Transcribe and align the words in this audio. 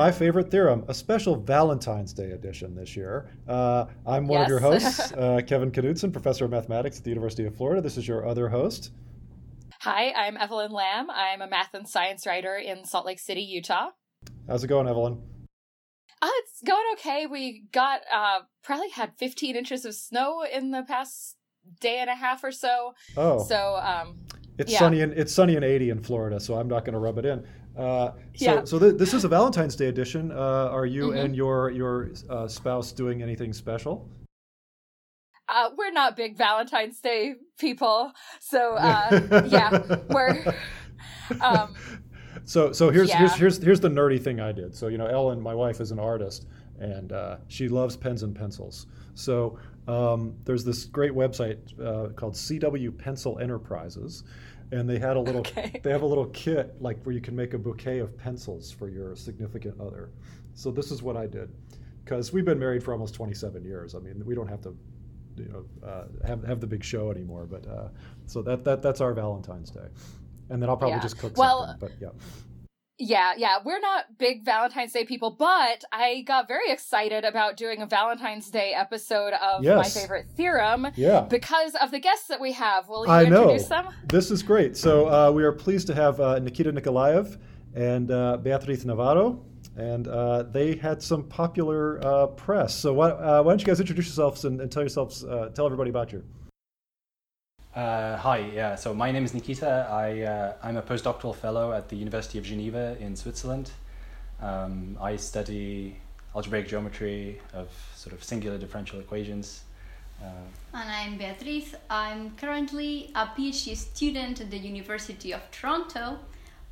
my 0.00 0.10
favorite 0.10 0.50
theorem, 0.50 0.82
a 0.88 0.94
special 0.94 1.36
Valentine's 1.36 2.14
Day 2.14 2.30
edition 2.30 2.74
this 2.74 2.96
year. 2.96 3.28
Uh, 3.46 3.84
I'm 4.06 4.26
one 4.26 4.38
yes. 4.38 4.46
of 4.46 4.48
your 4.48 4.58
hosts, 4.58 5.12
uh, 5.18 5.42
Kevin 5.46 5.70
Knudson, 5.70 6.10
professor 6.10 6.46
of 6.46 6.50
mathematics 6.50 6.96
at 6.96 7.04
the 7.04 7.10
University 7.10 7.44
of 7.44 7.54
Florida. 7.54 7.82
This 7.82 7.98
is 7.98 8.08
your 8.08 8.26
other 8.26 8.48
host. 8.48 8.92
Hi, 9.80 10.10
I'm 10.12 10.38
Evelyn 10.38 10.72
Lamb. 10.72 11.10
I'm 11.10 11.42
a 11.42 11.46
math 11.46 11.74
and 11.74 11.86
science 11.86 12.26
writer 12.26 12.56
in 12.56 12.86
Salt 12.86 13.04
Lake 13.04 13.18
City, 13.18 13.42
Utah. 13.42 13.90
How's 14.48 14.64
it 14.64 14.68
going, 14.68 14.88
Evelyn? 14.88 15.20
Uh, 16.22 16.28
it's 16.38 16.62
going 16.66 16.86
okay. 16.94 17.26
We 17.26 17.64
got 17.70 18.00
uh, 18.10 18.38
probably 18.64 18.88
had 18.88 19.12
15 19.18 19.54
inches 19.54 19.84
of 19.84 19.94
snow 19.94 20.42
in 20.50 20.70
the 20.70 20.82
past 20.82 21.36
day 21.78 21.98
and 21.98 22.08
a 22.08 22.14
half 22.14 22.42
or 22.42 22.52
so. 22.52 22.94
Oh, 23.18 23.44
so 23.44 23.76
um, 23.76 24.16
it's 24.60 24.72
yeah. 24.72 24.78
sunny 24.78 25.00
and 25.00 25.12
it's 25.14 25.32
sunny 25.32 25.56
and 25.56 25.64
80 25.64 25.90
in 25.90 26.02
Florida, 26.02 26.38
so 26.38 26.54
I'm 26.54 26.68
not 26.68 26.84
going 26.84 26.92
to 26.92 26.98
rub 26.98 27.18
it 27.18 27.24
in. 27.24 27.46
Uh, 27.76 28.10
so, 28.10 28.14
yeah. 28.34 28.64
so 28.64 28.78
th- 28.78 28.96
this 28.96 29.14
is 29.14 29.24
a 29.24 29.28
Valentine's 29.28 29.76
Day 29.76 29.86
edition. 29.86 30.32
Uh, 30.32 30.68
are 30.70 30.86
you 30.86 31.08
mm-hmm. 31.08 31.18
and 31.18 31.36
your 31.36 31.70
your 31.70 32.10
uh, 32.28 32.48
spouse 32.48 32.92
doing 32.92 33.22
anything 33.22 33.52
special? 33.52 34.08
Uh, 35.48 35.70
we're 35.76 35.92
not 35.92 36.16
big 36.16 36.36
Valentine's 36.36 37.00
Day 37.00 37.34
people, 37.58 38.12
so 38.40 38.74
uh, 38.78 39.46
yeah, 39.46 39.96
we're. 40.08 40.54
Um, 41.40 41.76
so 42.44 42.72
so 42.72 42.90
here's 42.90 43.08
yeah. 43.08 43.18
here's 43.18 43.34
here's 43.34 43.62
here's 43.62 43.78
the 43.78 43.88
nerdy 43.88 44.20
thing 44.20 44.40
I 44.40 44.50
did. 44.50 44.74
So 44.74 44.88
you 44.88 44.98
know, 44.98 45.06
Ellen, 45.06 45.40
my 45.40 45.54
wife, 45.54 45.80
is 45.80 45.92
an 45.92 46.00
artist, 46.00 46.48
and 46.80 47.12
uh, 47.12 47.36
she 47.46 47.68
loves 47.68 47.96
pens 47.96 48.24
and 48.24 48.34
pencils. 48.34 48.88
So 49.14 49.56
um, 49.86 50.34
there's 50.44 50.64
this 50.64 50.86
great 50.86 51.12
website 51.12 51.76
called 52.16 52.34
CW 52.34 52.98
Pencil 52.98 53.38
Enterprises 53.38 54.24
and 54.72 54.88
they 54.88 54.98
had 54.98 55.16
a 55.16 55.20
little 55.20 55.40
okay. 55.46 55.80
they 55.82 55.90
have 55.90 56.02
a 56.02 56.06
little 56.06 56.26
kit 56.26 56.74
like 56.80 57.02
where 57.04 57.14
you 57.14 57.20
can 57.20 57.34
make 57.34 57.54
a 57.54 57.58
bouquet 57.58 57.98
of 57.98 58.16
pencils 58.16 58.70
for 58.70 58.88
your 58.88 59.16
significant 59.16 59.80
other. 59.80 60.10
So 60.54 60.70
this 60.70 60.90
is 60.90 61.02
what 61.02 61.16
i 61.16 61.26
did. 61.26 61.50
Because 62.04 62.32
we've 62.32 62.44
been 62.44 62.58
married 62.58 62.82
for 62.82 62.92
almost 62.92 63.14
27 63.14 63.64
years. 63.64 63.94
I 63.94 63.98
mean 63.98 64.22
we 64.24 64.34
don't 64.34 64.48
have 64.48 64.60
to 64.62 64.76
you 65.36 65.48
know 65.48 65.88
uh, 65.88 66.04
have, 66.26 66.44
have 66.44 66.60
the 66.60 66.66
big 66.66 66.84
show 66.84 67.10
anymore 67.10 67.46
but 67.46 67.66
uh, 67.66 67.88
so 68.26 68.42
that, 68.42 68.64
that 68.64 68.82
that's 68.82 69.00
our 69.00 69.14
valentine's 69.14 69.70
day. 69.70 69.88
And 70.50 70.60
then 70.60 70.68
i'll 70.68 70.76
probably 70.76 70.96
yeah. 70.96 71.02
just 71.02 71.18
cook 71.18 71.36
well, 71.36 71.66
something 71.66 71.88
but 71.88 71.92
yeah 72.00 72.10
yeah, 73.00 73.32
yeah, 73.36 73.56
we're 73.64 73.80
not 73.80 74.18
big 74.18 74.44
Valentine's 74.44 74.92
Day 74.92 75.04
people, 75.04 75.30
but 75.30 75.84
I 75.90 76.22
got 76.26 76.46
very 76.46 76.70
excited 76.70 77.24
about 77.24 77.56
doing 77.56 77.80
a 77.80 77.86
Valentine's 77.86 78.50
Day 78.50 78.72
episode 78.74 79.32
of 79.32 79.64
yes. 79.64 79.76
my 79.76 80.00
favorite 80.00 80.26
theorem. 80.36 80.88
Yeah. 80.96 81.22
Because 81.22 81.74
of 81.76 81.90
the 81.90 81.98
guests 81.98 82.28
that 82.28 82.40
we 82.40 82.52
have. 82.52 82.88
Will 82.88 83.06
you 83.06 83.12
I 83.12 83.24
introduce 83.24 83.70
know. 83.70 83.84
them? 83.84 83.94
This 84.06 84.30
is 84.30 84.42
great. 84.42 84.76
So 84.76 85.08
uh, 85.08 85.32
we 85.32 85.44
are 85.44 85.52
pleased 85.52 85.86
to 85.86 85.94
have 85.94 86.20
uh, 86.20 86.38
Nikita 86.38 86.72
Nikolaev 86.72 87.38
and 87.74 88.10
uh, 88.10 88.36
Beatriz 88.36 88.84
Navarro, 88.84 89.42
and 89.76 90.06
uh, 90.06 90.42
they 90.42 90.76
had 90.76 91.02
some 91.02 91.24
popular 91.24 92.04
uh, 92.04 92.26
press. 92.26 92.74
So 92.74 92.92
why, 92.92 93.10
uh, 93.10 93.42
why, 93.42 93.52
don't 93.52 93.60
you 93.60 93.66
guys 93.66 93.80
introduce 93.80 94.06
yourselves 94.06 94.44
and, 94.44 94.60
and 94.60 94.70
tell 94.70 94.82
yourselves, 94.82 95.24
tell 95.54 95.64
everybody 95.64 95.90
about 95.90 96.12
you. 96.12 96.22
Uh, 97.74 98.16
hi, 98.16 98.38
yeah. 98.52 98.74
So 98.74 98.92
my 98.92 99.12
name 99.12 99.24
is 99.24 99.32
Nikita. 99.32 99.86
I 99.88 100.22
uh, 100.22 100.52
I'm 100.60 100.76
a 100.76 100.82
postdoctoral 100.82 101.36
fellow 101.36 101.72
at 101.72 101.88
the 101.88 101.94
University 101.94 102.36
of 102.36 102.44
Geneva 102.44 102.96
in 102.98 103.14
Switzerland. 103.14 103.70
Um, 104.42 104.98
I 105.00 105.14
study 105.14 105.96
algebraic 106.34 106.66
geometry 106.66 107.40
of 107.54 107.68
sort 107.94 108.12
of 108.12 108.24
singular 108.24 108.58
differential 108.58 108.98
equations. 108.98 109.62
Uh, 110.20 110.26
and 110.74 110.90
I'm 110.90 111.16
Beatriz. 111.16 111.76
I'm 111.88 112.32
currently 112.36 113.12
a 113.14 113.26
PhD 113.26 113.76
student 113.76 114.40
at 114.40 114.50
the 114.50 114.58
University 114.58 115.32
of 115.32 115.40
Toronto, 115.52 116.18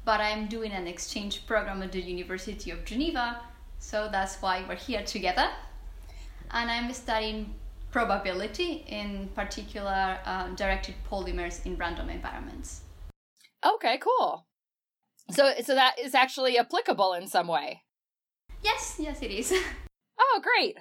but 0.04 0.20
I'm 0.20 0.48
doing 0.48 0.72
an 0.72 0.88
exchange 0.88 1.46
program 1.46 1.80
at 1.82 1.92
the 1.92 2.00
University 2.00 2.72
of 2.72 2.84
Geneva, 2.84 3.40
so 3.78 4.08
that's 4.10 4.42
why 4.42 4.64
we're 4.68 4.74
here 4.74 5.04
together. 5.04 5.48
And 6.50 6.70
I'm 6.70 6.92
studying 6.92 7.54
probability, 7.90 8.84
in 8.88 9.28
particular 9.34 10.18
uh, 10.24 10.48
directed 10.50 10.94
polymers 11.10 11.64
in 11.66 11.76
random 11.76 12.10
environments. 12.10 12.82
Okay, 13.64 13.98
cool. 13.98 14.46
So, 15.30 15.52
so 15.64 15.74
that 15.74 15.98
is 15.98 16.14
actually 16.14 16.58
applicable 16.58 17.12
in 17.14 17.26
some 17.26 17.48
way. 17.48 17.82
Yes, 18.62 18.96
yes, 18.98 19.22
it 19.22 19.30
is. 19.30 19.52
oh, 20.18 20.42
great. 20.42 20.78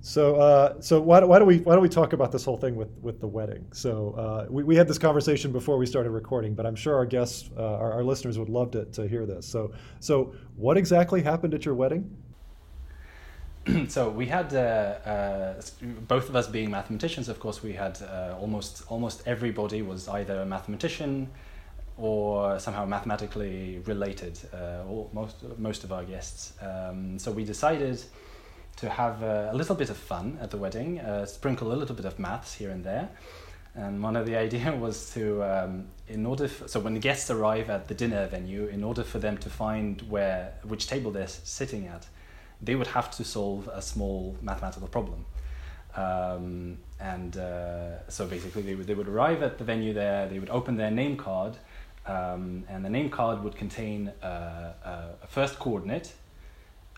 So, 0.00 0.36
uh, 0.36 0.80
so 0.80 1.00
why, 1.00 1.24
why 1.24 1.38
do 1.38 1.46
we 1.46 1.60
why 1.60 1.72
don't 1.72 1.82
we 1.82 1.88
talk 1.88 2.12
about 2.12 2.30
this 2.30 2.44
whole 2.44 2.58
thing 2.58 2.76
with 2.76 2.90
with 3.00 3.20
the 3.20 3.26
wedding? 3.26 3.66
So, 3.72 4.12
uh, 4.18 4.46
we 4.50 4.62
we 4.62 4.76
had 4.76 4.86
this 4.86 4.98
conversation 4.98 5.50
before 5.50 5.78
we 5.78 5.86
started 5.86 6.10
recording, 6.10 6.54
but 6.54 6.66
I'm 6.66 6.74
sure 6.74 6.94
our 6.94 7.06
guests, 7.06 7.48
uh, 7.56 7.62
our, 7.62 7.92
our 7.94 8.04
listeners, 8.04 8.38
would 8.38 8.50
love 8.50 8.70
to 8.72 8.84
to 8.84 9.08
hear 9.08 9.24
this. 9.24 9.46
So, 9.46 9.72
so 10.00 10.34
what 10.56 10.76
exactly 10.76 11.22
happened 11.22 11.54
at 11.54 11.64
your 11.64 11.74
wedding? 11.74 12.14
so 13.88 14.10
we 14.10 14.26
had 14.26 14.52
uh, 14.52 14.58
uh, 14.58 15.62
both 16.06 16.28
of 16.28 16.36
us 16.36 16.46
being 16.46 16.70
mathematicians. 16.70 17.28
Of 17.28 17.40
course, 17.40 17.62
we 17.62 17.72
had 17.72 18.00
uh, 18.02 18.36
almost 18.38 18.82
almost 18.88 19.22
everybody 19.26 19.80
was 19.80 20.06
either 20.08 20.40
a 20.40 20.46
mathematician 20.46 21.30
or 21.96 22.58
somehow 22.58 22.84
mathematically 22.84 23.78
related. 23.86 24.38
Uh, 24.52 24.82
all, 24.88 25.10
most 25.12 25.36
most 25.58 25.84
of 25.84 25.92
our 25.92 26.04
guests. 26.04 26.52
Um, 26.60 27.18
so 27.18 27.32
we 27.32 27.44
decided 27.44 28.02
to 28.76 28.88
have 28.90 29.22
a, 29.22 29.50
a, 29.52 29.56
little 29.56 29.76
bit 29.76 29.88
of 29.88 29.96
fun 29.96 30.36
at 30.42 30.50
the 30.50 30.56
wedding, 30.56 31.00
uh, 31.00 31.24
sprinkle 31.24 31.72
a 31.72 31.76
little 31.76 31.94
bit 31.94 32.04
of 32.04 32.18
maths 32.18 32.54
here 32.54 32.70
and 32.70 32.84
there. 32.84 33.08
And 33.76 34.02
one 34.02 34.16
of 34.16 34.26
the 34.26 34.36
idea 34.46 34.74
was 34.76 35.12
to, 35.14 35.42
um, 35.42 35.86
in 36.08 36.26
order, 36.26 36.48
for, 36.48 36.68
so 36.68 36.80
when 36.80 36.94
the 36.94 37.00
guests 37.00 37.30
arrive 37.30 37.70
at 37.70 37.88
the 37.88 37.94
dinner 37.94 38.26
venue, 38.26 38.66
in 38.66 38.82
order 38.82 39.04
for 39.04 39.20
them 39.20 39.38
to 39.38 39.48
find 39.48 40.02
where 40.02 40.54
which 40.64 40.86
table 40.86 41.12
they're 41.12 41.28
sitting 41.28 41.86
at 41.86 42.06
they 42.64 42.74
would 42.74 42.88
have 42.88 43.10
to 43.16 43.24
solve 43.24 43.68
a 43.68 43.82
small 43.82 44.36
mathematical 44.42 44.88
problem. 44.88 45.24
Um, 45.96 46.78
and 47.00 47.36
uh, 47.36 48.08
so 48.08 48.26
basically, 48.26 48.62
they 48.62 48.74
would, 48.74 48.86
they 48.86 48.94
would 48.94 49.08
arrive 49.08 49.42
at 49.42 49.58
the 49.58 49.64
venue 49.64 49.92
there, 49.92 50.28
they 50.28 50.38
would 50.38 50.50
open 50.50 50.76
their 50.76 50.90
name 50.90 51.16
card, 51.16 51.56
um, 52.06 52.64
and 52.68 52.84
the 52.84 52.90
name 52.90 53.10
card 53.10 53.42
would 53.42 53.56
contain 53.56 54.12
uh, 54.22 54.26
uh, 54.26 55.02
a 55.22 55.26
first 55.26 55.58
coordinate 55.58 56.12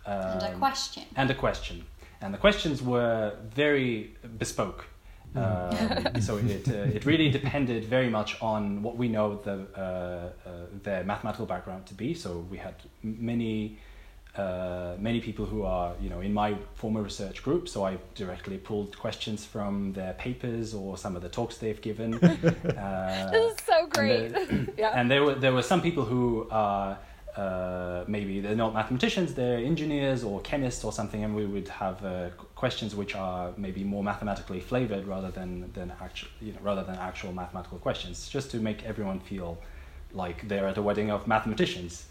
um, 0.06 0.20
and 0.20 0.42
a 0.42 0.52
um, 0.52 0.58
question. 0.58 1.04
And 1.16 1.30
a 1.30 1.34
question. 1.34 1.84
And 2.20 2.32
the 2.32 2.38
questions 2.38 2.82
were 2.82 3.36
very 3.54 4.14
bespoke. 4.38 4.86
Mm. 5.34 6.14
Um, 6.14 6.22
so 6.22 6.38
it, 6.38 6.68
uh, 6.68 6.96
it 6.96 7.04
really 7.04 7.30
depended 7.30 7.84
very 7.84 8.08
much 8.08 8.40
on 8.40 8.82
what 8.82 8.96
we 8.96 9.08
know 9.08 9.36
the, 9.44 9.66
uh, 9.76 10.48
uh, 10.48 10.50
their 10.82 11.04
mathematical 11.04 11.46
background 11.46 11.86
to 11.86 11.94
be. 11.94 12.14
So 12.14 12.46
we 12.50 12.56
had 12.56 12.74
many 13.02 13.78
uh, 14.36 14.96
many 14.98 15.20
people 15.20 15.46
who 15.46 15.62
are 15.62 15.94
you 16.00 16.10
know 16.10 16.20
in 16.20 16.32
my 16.32 16.54
former 16.74 17.02
research 17.02 17.42
group. 17.42 17.68
So 17.68 17.84
i 17.84 17.96
directly 18.14 18.58
pulled 18.58 18.98
questions 18.98 19.44
from 19.44 19.92
their 19.92 20.14
papers 20.14 20.74
or 20.74 20.98
some 20.98 21.16
of 21.16 21.22
the 21.22 21.28
talks 21.28 21.58
they've 21.58 21.80
given. 21.80 22.14
Uh, 22.76 23.30
this 23.30 23.52
is 23.52 23.64
so 23.64 23.86
great. 23.86 24.32
And, 24.34 24.72
yeah. 24.78 24.92
and 24.94 25.10
there 25.10 25.22
were 25.24 25.34
there 25.34 25.52
were 25.52 25.62
some 25.62 25.80
people 25.80 26.04
who 26.04 26.46
are 26.50 26.98
uh, 27.36 28.04
maybe 28.06 28.40
they're 28.40 28.56
not 28.56 28.72
mathematicians 28.72 29.34
they're 29.34 29.58
engineers 29.58 30.24
or 30.24 30.40
chemists 30.40 30.84
or 30.84 30.92
something 30.92 31.24
and 31.24 31.34
we 31.34 31.44
would 31.44 31.68
have 31.68 32.02
uh, 32.04 32.30
questions 32.54 32.94
which 32.94 33.14
are 33.14 33.52
maybe 33.56 33.84
more 33.84 34.02
mathematically 34.02 34.60
flavored 34.60 35.06
rather 35.06 35.30
than 35.30 35.70
than 35.74 35.92
actual 36.00 36.28
you 36.40 36.52
know 36.52 36.58
rather 36.62 36.82
than 36.82 36.96
actual 36.96 37.32
mathematical 37.32 37.78
questions 37.78 38.28
just 38.28 38.50
to 38.50 38.58
make 38.58 38.84
everyone 38.84 39.20
feel 39.20 39.58
like 40.12 40.48
they're 40.48 40.66
at 40.66 40.78
a 40.78 40.82
wedding 40.82 41.10
of 41.10 41.26
mathematicians. 41.26 42.06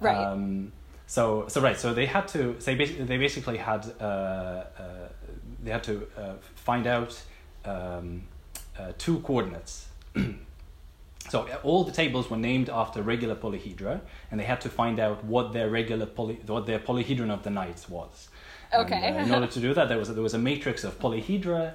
Right. 0.00 0.16
Um, 0.16 0.72
so 1.08 1.46
so 1.48 1.62
right. 1.62 1.78
So 1.80 1.94
they 1.94 2.04
had 2.04 2.28
to. 2.28 2.60
So 2.60 2.70
they 2.70 2.74
basically, 2.74 3.04
they 3.06 3.16
basically 3.16 3.56
had 3.56 3.90
uh, 3.98 4.04
uh, 4.04 4.64
they 5.64 5.70
had 5.70 5.82
to 5.84 6.06
uh, 6.16 6.34
find 6.54 6.86
out 6.86 7.18
um, 7.64 8.24
uh, 8.78 8.92
two 8.98 9.20
coordinates. 9.20 9.88
so 11.30 11.48
all 11.62 11.82
the 11.82 11.92
tables 11.92 12.28
were 12.28 12.36
named 12.36 12.68
after 12.68 13.02
regular 13.02 13.34
polyhedra, 13.34 14.02
and 14.30 14.38
they 14.38 14.44
had 14.44 14.60
to 14.60 14.68
find 14.68 15.00
out 15.00 15.24
what 15.24 15.54
their 15.54 15.70
regular 15.70 16.04
poly 16.04 16.40
what 16.46 16.66
their 16.66 16.78
polyhedron 16.78 17.30
of 17.30 17.42
the 17.42 17.50
night 17.50 17.86
was. 17.88 18.28
Okay. 18.74 19.00
And, 19.02 19.16
uh, 19.16 19.20
in 19.20 19.32
order 19.32 19.46
to 19.46 19.60
do 19.60 19.72
that, 19.72 19.88
there 19.88 19.96
was 19.98 20.12
there 20.12 20.22
was 20.22 20.34
a 20.34 20.38
matrix 20.38 20.84
of 20.84 20.98
polyhedra 20.98 21.72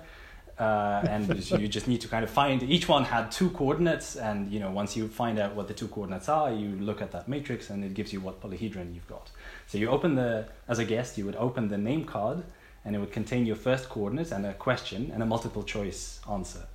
uh, 0.60 1.04
and 1.10 1.50
you 1.52 1.68
just 1.68 1.88
need 1.88 2.02
to 2.02 2.08
kind 2.08 2.24
of 2.24 2.30
find 2.30 2.62
each 2.64 2.88
one 2.88 3.04
had 3.04 3.32
two 3.32 3.50
coordinates 3.52 4.16
and 4.16 4.52
you 4.52 4.60
know 4.60 4.70
once 4.70 4.96
you 4.96 5.08
find 5.08 5.40
out 5.40 5.56
what 5.56 5.68
the 5.68 5.74
two 5.74 5.88
coordinates 5.88 6.30
are 6.30 6.52
you 6.52 6.76
look 6.76 7.02
at 7.02 7.12
that 7.12 7.28
matrix 7.28 7.70
and 7.70 7.84
it 7.84 7.94
gives 7.94 8.14
you 8.14 8.20
what 8.22 8.40
polyhedron 8.42 8.94
you've 8.94 9.08
got. 9.08 9.32
So 9.68 9.78
you 9.78 9.90
open 9.90 10.16
the 10.16 10.48
as 10.68 10.80
a 10.80 10.86
guest 10.86 11.18
you 11.18 11.26
would 11.26 11.36
open 11.38 11.70
the 11.70 11.78
name 11.78 12.06
card 12.06 12.44
and 12.86 12.96
it 12.96 13.00
would 13.00 13.12
contain 13.12 13.46
your 13.46 13.56
first 13.56 13.90
coordinates 13.90 14.32
and 14.32 14.46
a 14.46 14.54
question 14.54 15.10
and 15.14 15.24
a 15.24 15.26
multiple 15.26 15.64
choice 15.64 16.20
answer. 16.30 16.68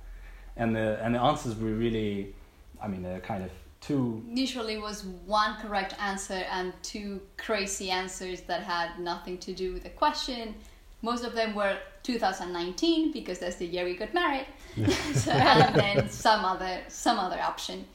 And 0.57 0.75
the 0.75 0.99
and 1.01 1.15
the 1.15 1.21
answers 1.21 1.55
were 1.55 1.71
really 1.71 2.35
i 2.81 2.87
mean 2.87 3.01
they're 3.01 3.21
kind 3.21 3.43
of 3.43 3.51
two. 3.81 4.23
Usually 4.27 4.77
was 4.77 5.05
one 5.25 5.55
correct 5.61 5.95
answer 5.99 6.43
and 6.51 6.73
two 6.83 7.21
crazy 7.37 7.89
answers 7.89 8.41
that 8.41 8.63
had 8.63 8.99
nothing 8.99 9.37
to 9.39 9.53
do 9.53 9.73
with 9.73 9.83
the 9.83 9.89
question 9.89 10.55
most 11.01 11.23
of 11.23 11.33
them 11.33 11.55
were 11.55 11.77
2019 12.03 13.11
because 13.11 13.39
that's 13.39 13.57
the 13.57 13.65
year 13.65 13.85
we 13.85 13.95
got 13.95 14.13
married, 14.13 14.47
so, 15.13 15.31
and 15.31 15.75
then 15.75 16.09
some 16.09 16.45
other 16.45 16.81
some 16.87 17.19
other 17.19 17.39
option. 17.39 17.85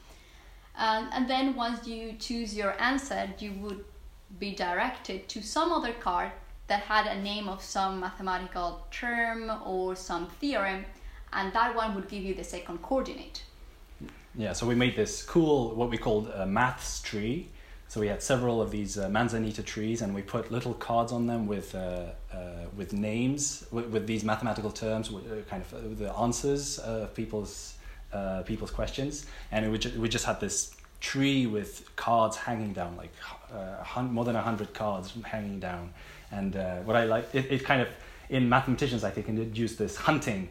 Um, 0.77 1.09
and 1.13 1.29
then 1.29 1.55
once 1.55 1.87
you 1.87 2.13
choose 2.19 2.55
your 2.55 2.79
answer, 2.81 3.29
you 3.39 3.53
would 3.53 3.85
be 4.39 4.53
directed 4.53 5.29
to 5.29 5.41
some 5.41 5.71
other 5.71 5.93
card 5.93 6.31
that 6.67 6.81
had 6.81 7.05
a 7.07 7.21
name 7.21 7.47
of 7.47 7.61
some 7.61 7.99
mathematical 7.99 8.85
term 8.91 9.51
or 9.65 9.95
some 9.95 10.27
theorem, 10.41 10.85
and 11.33 11.53
that 11.53 11.75
one 11.75 11.95
would 11.95 12.09
give 12.09 12.23
you 12.23 12.33
the 12.33 12.43
second 12.43 12.81
coordinate. 12.81 13.43
Yeah, 14.37 14.51
so 14.51 14.65
we 14.65 14.75
made 14.75 14.95
this 14.95 15.23
cool, 15.23 15.75
what 15.75 15.89
we 15.89 15.97
called 15.97 16.29
a 16.29 16.45
maths 16.45 17.01
tree. 17.01 17.47
So 17.87 17.99
we 18.01 18.07
had 18.07 18.21
several 18.21 18.61
of 18.61 18.71
these 18.71 18.97
uh, 18.97 19.09
Manzanita 19.09 19.63
trees, 19.63 20.01
and 20.01 20.13
we 20.13 20.21
put 20.21 20.51
little 20.51 20.73
cards 20.73 21.11
on 21.11 21.27
them 21.27 21.47
with 21.47 21.75
uh, 21.75 22.07
uh, 22.33 22.37
with 22.75 22.93
names, 22.93 23.65
with, 23.71 23.85
with, 23.87 24.07
these 24.07 24.23
mathematical 24.23 24.71
terms, 24.71 25.11
with, 25.11 25.31
uh, 25.31 25.41
kind 25.49 25.63
of 25.63 25.73
uh, 25.73 26.03
the 26.03 26.13
answers 26.17 26.79
of 26.79 27.13
people's 27.13 27.75
uh, 28.11 28.41
people's 28.43 28.71
questions, 28.71 29.25
and 29.51 29.71
we, 29.71 29.77
ju- 29.77 29.93
we 29.99 30.09
just 30.09 30.25
had 30.25 30.39
this 30.39 30.75
tree 30.99 31.45
with 31.45 31.95
cards 31.95 32.35
hanging 32.35 32.73
down, 32.73 32.97
like 32.97 33.13
more 34.11 34.25
than 34.25 34.35
hundred 34.35 34.73
cards 34.73 35.13
hanging 35.23 35.59
down. 35.59 35.93
And 36.31 36.55
what 36.85 36.95
I 36.95 37.05
like, 37.05 37.33
it, 37.33 37.51
it 37.51 37.63
kind 37.63 37.81
of 37.81 37.87
in 38.29 38.49
mathematicians, 38.49 39.03
I 39.03 39.11
think, 39.11 39.27
induced 39.29 39.77
this 39.77 39.95
hunting 39.95 40.49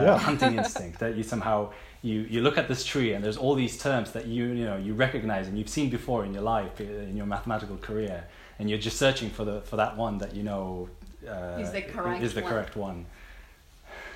yeah. 0.00 0.18
hunting 0.18 0.58
instinct 0.58 0.98
that 1.00 1.16
you 1.16 1.22
somehow 1.22 1.72
you 2.02 2.26
you 2.28 2.40
look 2.40 2.58
at 2.58 2.68
this 2.68 2.84
tree 2.84 3.14
and 3.14 3.24
there's 3.24 3.36
all 3.36 3.54
these 3.54 3.78
terms 3.78 4.10
that 4.12 4.26
you 4.26 4.46
you 4.46 4.64
know 4.64 4.76
you 4.76 4.92
recognize 4.92 5.46
and 5.46 5.56
you've 5.56 5.68
seen 5.68 5.88
before 5.88 6.24
in 6.24 6.34
your 6.34 6.42
life 6.42 6.80
uh, 6.80 6.84
in 6.84 7.16
your 7.16 7.26
mathematical 7.26 7.76
career 7.76 8.24
and 8.58 8.68
you're 8.68 8.78
just 8.78 8.98
searching 8.98 9.30
for 9.30 9.44
the 9.44 9.60
for 9.62 9.76
that 9.76 9.96
one 9.96 10.18
that 10.18 10.34
you 10.34 10.42
know 10.42 10.88
uh, 11.26 11.58
is 11.60 11.70
the 11.70 11.82
correct 11.82 12.22
is 12.22 12.34
the 12.34 12.42
one. 12.42 12.50
correct 12.50 12.76
one. 12.76 13.06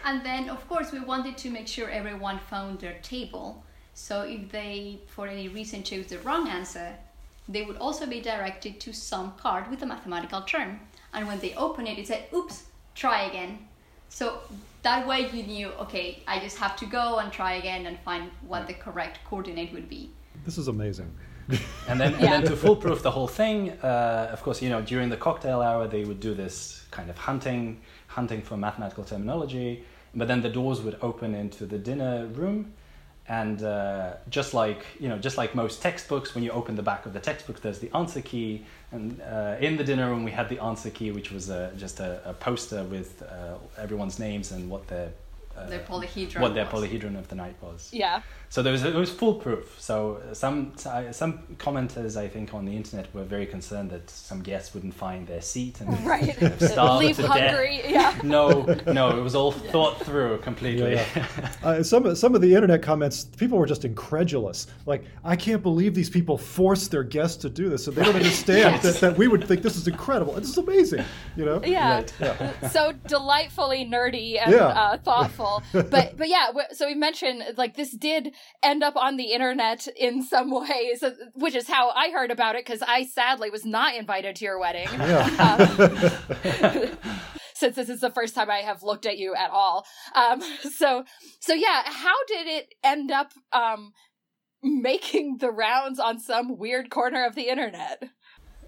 And 0.05 0.25
then 0.25 0.49
of 0.49 0.69
course 0.69 0.93
we 0.93 1.01
wanted 1.01 1.37
to 1.39 1.51
make 1.51 1.69
sure 1.69 1.89
everyone 1.89 2.39
found 2.39 2.81
their 2.81 2.99
table. 3.03 3.65
So 3.95 4.23
if 4.23 4.51
they 4.51 5.01
for 5.07 5.27
any 5.27 5.49
reason 5.49 5.83
chose 5.83 6.07
the 6.07 6.19
wrong 6.19 6.49
answer 6.49 6.95
they 7.49 7.63
would 7.63 7.77
also 7.77 8.07
be 8.07 8.21
directed 8.21 8.81
to 8.81 8.93
some 8.93 9.33
card 9.37 9.71
with 9.71 9.81
a 9.83 9.87
mathematical 9.87 10.43
term. 10.43 10.81
And 11.13 11.29
when 11.29 11.39
they 11.39 11.55
open 11.55 11.87
it 11.87 11.99
it 11.99 12.09
said 12.09 12.25
oops 12.35 12.65
try 12.97 13.23
again 13.23 13.67
so 14.09 14.41
that 14.83 15.07
way 15.07 15.29
you 15.33 15.43
knew, 15.43 15.69
okay, 15.81 16.23
I 16.27 16.39
just 16.39 16.57
have 16.59 16.77
to 16.77 16.87
go 16.87 17.19
and 17.19 17.33
try 17.33 17.55
again 17.55 17.87
and 17.87 17.99
find 18.01 18.31
what 18.47 18.67
the 18.67 18.75
correct 18.75 19.19
coordinate 19.25 19.73
would 19.73 19.89
be. 19.89 20.11
This 20.45 20.59
is 20.59 20.69
amazing. 20.69 21.13
and 21.89 22.01
then, 22.01 22.13
yeah. 22.13 22.19
and 22.19 22.33
then 22.33 22.43
to 22.45 22.57
foolproof 22.57 23.03
the 23.03 23.11
whole 23.11 23.29
thing, 23.29 23.71
uh, 23.83 24.31
of 24.33 24.43
course, 24.43 24.61
you 24.63 24.69
know, 24.69 24.83
during 24.83 25.09
the 25.09 25.17
cocktail 25.17 25.61
hour, 25.61 25.87
they 25.87 26.05
would 26.05 26.21
do 26.21 26.35
this 26.35 26.85
kind 26.91 27.09
of 27.11 27.17
hunting, 27.17 27.81
hunting 28.07 28.43
for 28.43 28.57
mathematical 28.57 29.05
terminology. 29.05 29.85
But 30.15 30.29
then 30.29 30.41
the 30.41 30.49
doors 30.49 30.81
would 30.81 30.97
open 31.03 31.35
into 31.35 31.67
the 31.67 31.79
dinner 31.79 32.27
room, 32.27 32.73
and 33.29 33.63
uh, 33.63 34.15
just 34.31 34.55
like 34.55 34.85
you 35.01 35.09
know, 35.09 35.19
just 35.19 35.37
like 35.37 35.55
most 35.55 35.83
textbooks, 35.83 36.35
when 36.35 36.45
you 36.45 36.51
open 36.51 36.77
the 36.77 36.83
back 36.83 37.07
of 37.07 37.13
the 37.13 37.21
textbook, 37.21 37.61
there's 37.61 37.81
the 37.81 37.95
answer 37.95 38.21
key. 38.21 38.65
And 38.93 39.21
uh, 39.21 39.57
in 39.61 39.77
the 39.77 39.85
dinner 39.85 40.09
room, 40.09 40.25
we 40.25 40.31
had 40.31 40.49
the 40.49 40.63
answer 40.63 40.91
key, 40.91 41.11
which 41.11 41.33
was 41.33 41.51
uh, 41.51 41.73
just 41.77 41.99
a, 42.01 42.21
a, 42.25 42.33
poster 42.33 42.85
with 42.85 43.23
uh, 43.23 43.59
everyone's 43.77 44.19
names 44.19 44.53
and 44.53 44.71
what 44.71 44.87
their 44.87 45.11
uh, 45.57 45.69
their 45.69 45.81
polyhedron 45.81 46.41
what 46.41 46.55
their 46.55 46.65
was. 46.67 46.85
polyhedron 46.85 47.19
of 47.19 47.29
the 47.29 47.35
night 47.35 47.57
was. 47.61 47.91
Yeah. 47.93 48.23
So 48.49 48.63
there 48.63 48.73
was 48.73 48.85
it 48.85 48.95
was 48.95 49.11
foolproof. 49.11 49.77
So 49.79 50.21
some 50.33 50.73
some 50.77 51.39
commenters 51.59 52.17
I 52.17 52.29
think 52.29 52.55
on 52.55 52.65
the 52.65 52.77
internet 52.77 53.13
were 53.15 53.25
very 53.25 53.47
concerned 53.47 53.91
that 53.91 54.09
some 54.09 54.43
guests 54.43 54.75
wouldn't 54.75 54.95
find 54.95 55.27
their 55.27 55.43
seat 55.43 55.81
and 55.81 56.07
right. 56.07 56.41
leave 56.99 57.19
hungry. 57.19 57.79
Death. 57.83 57.91
Yeah. 57.91 58.21
No, 58.23 58.63
no, 58.87 59.19
it 59.19 59.23
was 59.23 59.35
all 59.35 59.55
yeah. 59.65 59.73
thought 59.73 60.01
through 60.01 60.39
completely. 60.39 60.95
Yeah, 60.95 61.07
yeah. 61.17 61.53
uh, 61.63 61.83
some 61.83 62.15
some 62.15 62.35
of 62.35 62.41
the 62.41 62.55
internet 62.55 62.83
comments, 62.83 63.25
people 63.25 63.59
were 63.59 63.67
just 63.67 63.85
incredulous. 63.85 64.67
Like, 64.87 65.05
I 65.25 65.37
can't 65.37 65.63
believe 65.63 65.95
these 65.95 66.11
people 66.11 66.39
forced 66.39 66.91
their 66.91 67.03
guests 67.03 67.37
to 67.39 67.51
do 67.51 67.69
this, 67.69 67.85
so 67.85 67.91
they 67.91 68.05
don't 68.05 68.17
understand 68.17 68.75
yes. 68.75 68.83
that, 68.83 69.01
that 69.01 69.19
we 69.19 69.29
would 69.29 69.45
think 69.45 69.63
this 69.63 69.77
is 69.77 69.89
incredible. 69.89 70.35
This 70.35 70.51
is 70.51 70.59
amazing. 70.59 71.05
You 71.37 71.45
know. 71.45 71.63
Yeah. 71.65 71.97
Right. 71.97 72.13
yeah. 72.21 72.69
So 72.69 72.93
delightfully 73.07 73.85
nerdy 73.85 74.39
and 74.41 74.55
uh, 74.55 74.99
thoughtful, 74.99 75.63
but 75.73 76.17
but 76.17 76.29
yeah. 76.29 76.51
So 76.73 76.87
we 76.87 76.95
mentioned 76.95 77.43
like 77.57 77.77
this 77.77 77.91
did 77.91 78.35
end 78.63 78.83
up 78.83 78.97
on 78.97 79.17
the 79.17 79.33
internet 79.33 79.87
in 79.97 80.23
some 80.23 80.51
way, 80.61 80.95
so, 80.99 81.13
which 81.35 81.55
is 81.55 81.69
how 81.69 81.91
I 81.91 82.11
heard 82.11 82.31
about 82.31 82.57
it 82.57 82.65
because 82.65 82.83
I 82.83 83.05
sadly 83.05 83.51
was 83.51 83.65
not 83.65 83.95
invited 83.95 84.37
to 84.37 84.45
your 84.45 84.59
wedding. 84.59 84.89
Yeah. 84.93 85.27
Um, 86.97 86.99
since 87.57 87.75
this 87.75 87.89
is 87.89 88.01
the 88.01 88.11
first 88.11 88.35
time 88.35 88.51
I 88.51 88.59
have 88.59 88.83
looked 88.83 89.07
at 89.07 89.17
you 89.17 89.35
at 89.35 89.51
all. 89.51 89.87
Um, 90.15 90.43
so, 90.75 91.05
so 91.41 91.55
yeah, 91.55 91.83
how 91.87 92.15
did 92.29 92.47
it 92.47 92.75
end 92.85 93.11
up 93.11 93.33
um, 93.53 93.93
making 94.63 95.39
the 95.39 95.51
rounds 95.51 95.99
on 95.99 96.21
some 96.21 96.59
weird 96.59 96.91
corner 96.91 97.25
of 97.25 97.35
the 97.35 97.49
internet? 97.49 98.03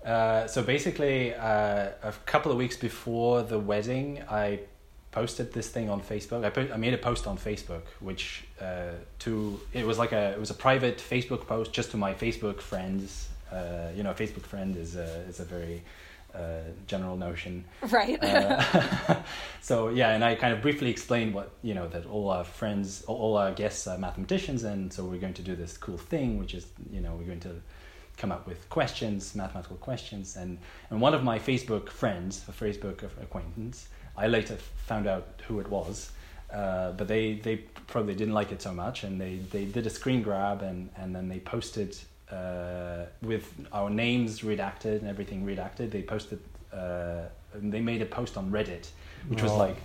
Uh, 0.04 0.46
so 0.46 0.62
basically, 0.62 1.34
uh, 1.34 1.90
a 2.02 2.12
couple 2.24 2.50
of 2.50 2.56
weeks 2.56 2.76
before 2.76 3.42
the 3.42 3.58
wedding, 3.58 4.22
I 4.30 4.60
posted 5.10 5.52
this 5.52 5.68
thing 5.68 5.88
on 5.88 6.00
Facebook. 6.00 6.44
I 6.44 6.50
put, 6.50 6.70
I 6.70 6.76
made 6.76 6.94
a 6.94 6.98
post 6.98 7.26
on 7.26 7.38
Facebook, 7.38 7.82
which 8.00 8.44
uh, 8.60 8.92
to 9.20 9.60
it 9.72 9.86
was 9.86 9.98
like 9.98 10.12
a 10.12 10.32
it 10.32 10.40
was 10.40 10.50
a 10.50 10.54
private 10.54 10.98
Facebook 10.98 11.46
post 11.46 11.72
just 11.72 11.90
to 11.92 11.96
my 11.96 12.14
Facebook 12.14 12.60
friends. 12.60 13.28
Uh, 13.50 13.88
you 13.96 14.02
know, 14.02 14.12
Facebook 14.12 14.44
friend 14.44 14.76
is 14.76 14.96
a 14.96 15.20
is 15.28 15.40
a 15.40 15.44
very 15.44 15.82
uh, 16.34 16.60
general 16.86 17.16
notion, 17.16 17.64
right? 17.90 18.22
Uh, 18.22 19.22
so 19.62 19.88
yeah, 19.88 20.10
and 20.10 20.22
I 20.22 20.34
kind 20.34 20.52
of 20.52 20.60
briefly 20.60 20.90
explained 20.90 21.34
what 21.34 21.52
you 21.62 21.74
know 21.74 21.88
that 21.88 22.04
all 22.06 22.28
our 22.30 22.44
friends, 22.44 23.02
all 23.06 23.36
our 23.36 23.52
guests 23.52 23.86
are 23.86 23.96
mathematicians, 23.96 24.64
and 24.64 24.92
so 24.92 25.04
we're 25.04 25.20
going 25.20 25.34
to 25.34 25.42
do 25.42 25.56
this 25.56 25.78
cool 25.78 25.98
thing, 25.98 26.38
which 26.38 26.54
is 26.54 26.66
you 26.92 27.00
know 27.00 27.14
we're 27.14 27.26
going 27.26 27.40
to 27.40 27.54
come 28.18 28.32
up 28.32 28.46
with 28.46 28.68
questions, 28.68 29.34
mathematical 29.34 29.76
questions, 29.76 30.36
and 30.36 30.58
and 30.90 31.00
one 31.00 31.14
of 31.14 31.24
my 31.24 31.38
Facebook 31.38 31.88
friends, 31.88 32.44
a 32.46 32.52
Facebook 32.52 33.04
acquaintance 33.22 33.88
I 34.18 34.26
later 34.26 34.56
found 34.86 35.06
out 35.06 35.26
who 35.46 35.60
it 35.60 35.68
was, 35.68 36.10
uh, 36.52 36.92
but 36.92 37.08
they, 37.08 37.34
they 37.34 37.56
probably 37.86 38.14
didn't 38.14 38.34
like 38.34 38.52
it 38.52 38.60
so 38.60 38.72
much, 38.72 39.04
and 39.04 39.20
they, 39.20 39.36
they 39.50 39.64
did 39.64 39.86
a 39.86 39.90
screen 39.90 40.22
grab 40.22 40.62
and, 40.62 40.90
and 40.96 41.14
then 41.14 41.28
they 41.28 41.38
posted 41.38 41.96
uh, 42.30 43.04
with 43.22 43.52
our 43.72 43.90
names 43.90 44.40
redacted 44.40 44.98
and 45.00 45.08
everything 45.08 45.46
redacted. 45.46 45.90
They 45.90 46.02
posted, 46.02 46.40
uh, 46.72 47.22
they 47.54 47.80
made 47.80 48.02
a 48.02 48.06
post 48.06 48.36
on 48.36 48.50
Reddit, 48.50 48.88
which 49.28 49.40
oh. 49.40 49.44
was 49.44 49.52
like 49.52 49.76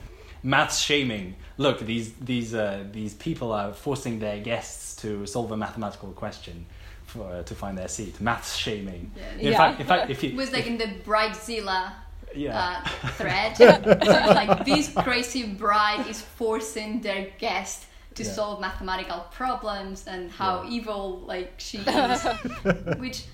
maths 0.41 0.79
shaming. 0.79 1.35
Look, 1.57 1.79
these 1.79 2.13
these 2.13 2.53
uh, 2.53 2.83
these 2.91 3.13
people 3.13 3.51
are 3.53 3.73
forcing 3.73 4.19
their 4.19 4.39
guests 4.39 4.95
to 4.97 5.25
solve 5.25 5.51
a 5.51 5.57
mathematical 5.57 6.11
question. 6.11 6.65
For, 7.05 7.27
uh, 7.27 7.43
to 7.43 7.53
find 7.53 7.77
their 7.77 7.89
seat, 7.89 8.19
maths 8.21 8.55
shaming. 8.55 9.11
Yeah. 9.15 9.33
In 9.33 9.51
yeah. 9.51 9.57
fact, 9.57 9.81
in 9.81 9.85
fact, 9.85 10.09
if 10.09 10.23
you 10.23 10.29
it 10.29 10.35
was 10.35 10.51
like 10.51 10.61
if, 10.61 10.67
in 10.67 10.77
the 10.77 10.89
Bridezilla 11.05 11.91
yeah. 12.35 12.81
uh, 12.85 12.89
thread. 13.17 13.59
like 13.59 14.65
this 14.65 14.93
crazy 14.93 15.43
bride 15.43 16.05
is 16.07 16.21
forcing 16.21 17.01
their 17.01 17.27
guest 17.37 17.85
to 18.15 18.23
yeah. 18.23 18.31
solve 18.31 18.61
mathematical 18.61 19.25
problems 19.31 20.05
and 20.07 20.31
how 20.31 20.63
yeah. 20.63 20.69
evil 20.69 21.21
like 21.25 21.53
she 21.57 21.77
is. 21.87 22.23
Which 22.97 23.25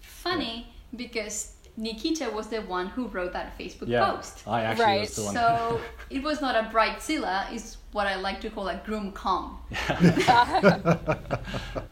funny 0.00 0.72
because 0.94 1.52
Nikita 1.76 2.30
was 2.30 2.46
the 2.48 2.62
one 2.62 2.86
who 2.86 3.08
wrote 3.08 3.32
that 3.34 3.58
Facebook 3.58 3.88
yeah, 3.88 4.10
post. 4.10 4.42
I 4.46 4.62
actually 4.62 4.84
right. 4.84 5.00
was 5.00 5.16
the 5.16 5.24
one. 5.24 5.34
So 5.34 5.80
it 6.08 6.22
was 6.22 6.40
not 6.40 6.56
a 6.56 6.70
bridezilla, 6.70 7.52
it's 7.52 7.76
what 7.92 8.06
I 8.06 8.16
like 8.16 8.40
to 8.42 8.50
call 8.50 8.68
a 8.68 8.80
groom 8.84 9.12
com. 9.12 9.58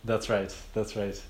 that's 0.04 0.30
right. 0.30 0.54
That's 0.72 0.96
right. 0.96 1.22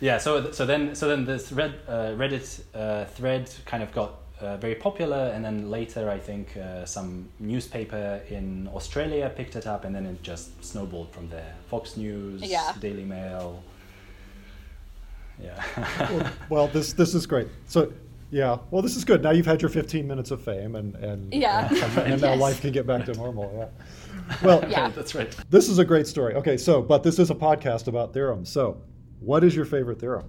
Yeah. 0.00 0.18
So 0.18 0.52
so 0.52 0.66
then 0.66 0.94
so 0.94 1.08
then 1.08 1.24
this 1.24 1.52
red 1.52 1.74
uh, 1.88 2.12
Reddit 2.16 2.60
uh, 2.74 3.06
thread 3.06 3.50
kind 3.64 3.82
of 3.82 3.92
got 3.92 4.25
uh, 4.40 4.56
very 4.58 4.74
popular, 4.74 5.32
and 5.34 5.44
then 5.44 5.70
later 5.70 6.10
I 6.10 6.18
think 6.18 6.56
uh, 6.56 6.84
some 6.84 7.28
newspaper 7.38 8.20
in 8.28 8.68
Australia 8.74 9.32
picked 9.34 9.56
it 9.56 9.66
up, 9.66 9.84
and 9.84 9.94
then 9.94 10.06
it 10.06 10.22
just 10.22 10.62
snowballed 10.64 11.10
from 11.10 11.28
there. 11.28 11.54
Fox 11.68 11.96
News, 11.96 12.42
yeah. 12.42 12.72
Daily 12.80 13.04
Mail. 13.04 13.62
Yeah. 15.40 15.62
well, 16.10 16.32
well, 16.48 16.68
this 16.68 16.92
this 16.92 17.14
is 17.14 17.26
great. 17.26 17.48
So. 17.66 17.92
Yeah, 18.28 18.58
well, 18.72 18.82
this 18.82 18.96
is 18.96 19.04
good. 19.04 19.22
Now 19.22 19.30
you've 19.30 19.46
had 19.46 19.62
your 19.62 19.68
15 19.68 20.04
minutes 20.04 20.32
of 20.32 20.42
fame, 20.42 20.74
and 20.74 20.96
and 20.96 21.32
yeah, 21.32 21.68
and, 21.68 21.80
and 21.80 22.08
yes. 22.08 22.20
now 22.20 22.34
life 22.34 22.60
can 22.60 22.72
get 22.72 22.84
back 22.84 23.04
to 23.04 23.12
normal. 23.14 23.52
Yeah. 23.56 24.36
Well, 24.42 24.68
yeah, 24.68 24.88
that's 24.96 25.14
right. 25.14 25.34
This 25.48 25.68
is 25.68 25.78
a 25.78 25.84
great 25.84 26.08
story. 26.08 26.34
Okay, 26.34 26.56
so 26.56 26.82
but 26.82 27.04
this 27.04 27.20
is 27.20 27.30
a 27.30 27.36
podcast 27.36 27.86
about 27.86 28.12
theorems. 28.12 28.50
So, 28.50 28.78
what 29.20 29.44
is 29.44 29.54
your 29.54 29.64
favorite 29.64 30.00
theorem? 30.00 30.28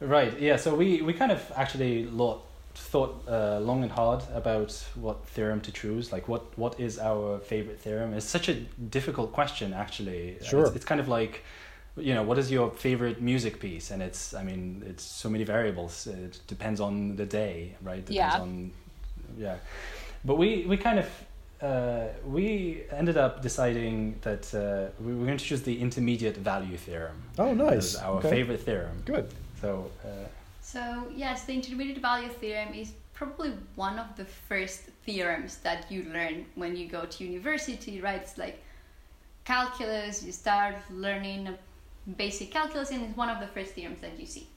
Right. 0.00 0.38
Yeah. 0.40 0.56
So 0.56 0.74
we 0.74 1.00
we 1.02 1.12
kind 1.12 1.32
of 1.32 1.52
actually 1.56 2.06
looked 2.06 2.43
thought 2.74 3.22
uh, 3.28 3.58
long 3.60 3.82
and 3.82 3.92
hard 3.92 4.22
about 4.34 4.72
what 4.94 5.26
theorem 5.26 5.60
to 5.62 5.72
choose. 5.72 6.12
Like, 6.12 6.28
what 6.28 6.56
what 6.58 6.78
is 6.78 6.98
our 6.98 7.38
favorite 7.38 7.80
theorem? 7.80 8.14
It's 8.14 8.26
such 8.26 8.48
a 8.48 8.54
difficult 8.54 9.32
question, 9.32 9.72
actually. 9.72 10.36
Sure. 10.42 10.66
It's, 10.66 10.76
it's, 10.76 10.84
kind 10.84 11.00
of 11.00 11.08
like, 11.08 11.44
you 11.96 12.14
know, 12.14 12.22
what 12.22 12.38
is 12.38 12.50
your 12.50 12.70
favorite 12.70 13.20
music 13.20 13.60
piece? 13.60 13.90
And 13.90 14.02
it's, 14.02 14.34
I 14.34 14.42
mean, 14.42 14.82
it's 14.86 15.02
so 15.02 15.28
many 15.28 15.44
variables. 15.44 16.06
It 16.06 16.40
depends 16.46 16.80
on 16.80 17.16
the 17.16 17.26
day, 17.26 17.76
right? 17.82 18.04
Depends 18.04 18.14
yeah. 18.14 18.40
On, 18.40 18.72
yeah. 19.38 19.56
But 20.24 20.36
we 20.36 20.66
we 20.66 20.76
kind 20.76 20.98
of. 20.98 21.08
Uh, 21.62 22.08
we 22.26 22.82
ended 22.90 23.16
up 23.16 23.40
deciding 23.40 24.18
that 24.20 24.54
uh, 24.54 24.92
we 25.02 25.14
were 25.14 25.24
going 25.24 25.38
to 25.38 25.44
choose 25.44 25.62
the 25.62 25.80
intermediate 25.80 26.36
value 26.36 26.76
theorem. 26.76 27.16
Oh, 27.38 27.54
nice! 27.54 27.94
As 27.94 28.02
our 28.02 28.18
okay. 28.18 28.28
favorite 28.28 28.60
theorem. 28.60 29.02
Good. 29.06 29.32
So, 29.62 29.90
uh, 30.04 30.08
So 30.64 31.08
yes, 31.14 31.44
the 31.44 31.52
intermediate 31.52 31.98
value 31.98 32.30
theorem 32.30 32.72
is 32.72 32.92
probably 33.12 33.52
one 33.74 33.98
of 33.98 34.16
the 34.16 34.24
first 34.24 34.84
theorems 35.04 35.58
that 35.58 35.92
you 35.92 36.04
learn 36.04 36.46
when 36.54 36.74
you 36.74 36.88
go 36.88 37.04
to 37.04 37.24
university, 37.24 38.00
right? 38.00 38.22
It's 38.22 38.38
like 38.38 38.62
calculus, 39.44 40.24
you 40.24 40.32
start 40.32 40.76
learning 40.90 41.50
basic 42.16 42.50
calculus, 42.50 42.90
and 42.90 43.02
it's 43.02 43.16
one 43.16 43.28
of 43.28 43.40
the 43.40 43.46
first 43.46 43.72
theorems 43.74 44.00
that 44.00 44.18
you 44.18 44.24
see. 44.24 44.48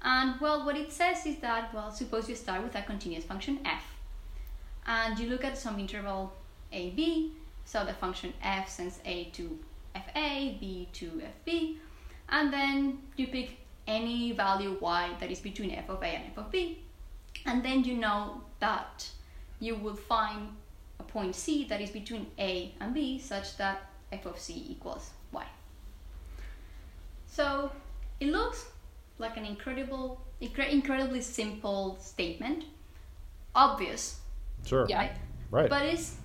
And 0.00 0.40
well, 0.40 0.64
what 0.64 0.78
it 0.78 0.90
says 0.90 1.26
is 1.26 1.36
that, 1.40 1.74
well, 1.74 1.90
suppose 1.90 2.26
you 2.26 2.36
start 2.36 2.62
with 2.62 2.74
a 2.74 2.82
continuous 2.82 3.24
function 3.24 3.60
f, 3.66 3.84
and 4.86 5.18
you 5.18 5.28
look 5.28 5.44
at 5.44 5.58
some 5.58 5.78
interval 5.78 6.32
a, 6.72 6.90
b, 6.90 7.32
so 7.66 7.84
the 7.84 7.92
function 7.92 8.32
f 8.42 8.70
sends 8.70 8.98
a 9.04 9.24
to 9.34 9.58
fa, 9.92 10.56
b 10.58 10.88
to 10.94 11.22
fb, 11.46 11.76
and 12.30 12.50
then 12.50 12.98
you 13.16 13.26
pick 13.26 13.58
any 13.86 14.32
value 14.32 14.76
y 14.80 15.10
that 15.20 15.30
is 15.30 15.40
between 15.40 15.70
f 15.70 15.88
of 15.88 16.02
a 16.02 16.06
and 16.06 16.24
f 16.32 16.38
of 16.38 16.50
b, 16.50 16.78
and 17.46 17.64
then 17.64 17.84
you 17.84 17.96
know 17.96 18.40
that 18.60 19.08
you 19.60 19.74
will 19.76 19.96
find 19.96 20.48
a 21.00 21.02
point 21.02 21.34
c 21.34 21.64
that 21.64 21.80
is 21.80 21.90
between 21.90 22.26
a 22.38 22.72
and 22.80 22.94
b 22.94 23.18
such 23.18 23.56
that 23.56 23.90
f 24.12 24.26
of 24.26 24.38
c 24.38 24.66
equals 24.68 25.10
y. 25.32 25.44
So 27.26 27.70
it 28.20 28.28
looks 28.28 28.66
like 29.18 29.36
an 29.36 29.44
incredible, 29.44 30.20
incredibly 30.40 31.20
simple 31.20 31.98
statement, 32.00 32.64
obvious. 33.54 34.20
Sure. 34.64 34.86
Yeah. 34.88 35.10
Right. 35.50 35.68
But 35.68 35.82
it's, 35.82 36.16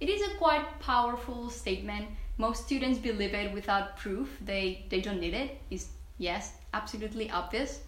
it 0.00 0.08
is 0.08 0.22
a 0.22 0.34
quite 0.36 0.80
powerful 0.80 1.50
statement. 1.50 2.06
Most 2.38 2.64
students 2.64 2.98
believe 2.98 3.34
it 3.34 3.52
without 3.52 3.96
proof. 3.96 4.28
They 4.44 4.84
they 4.90 5.00
don't 5.00 5.20
need 5.20 5.34
it. 5.34 5.58
It's 5.70 5.88
yes, 6.18 6.52
absolutely 6.72 7.30
obvious. 7.30 7.80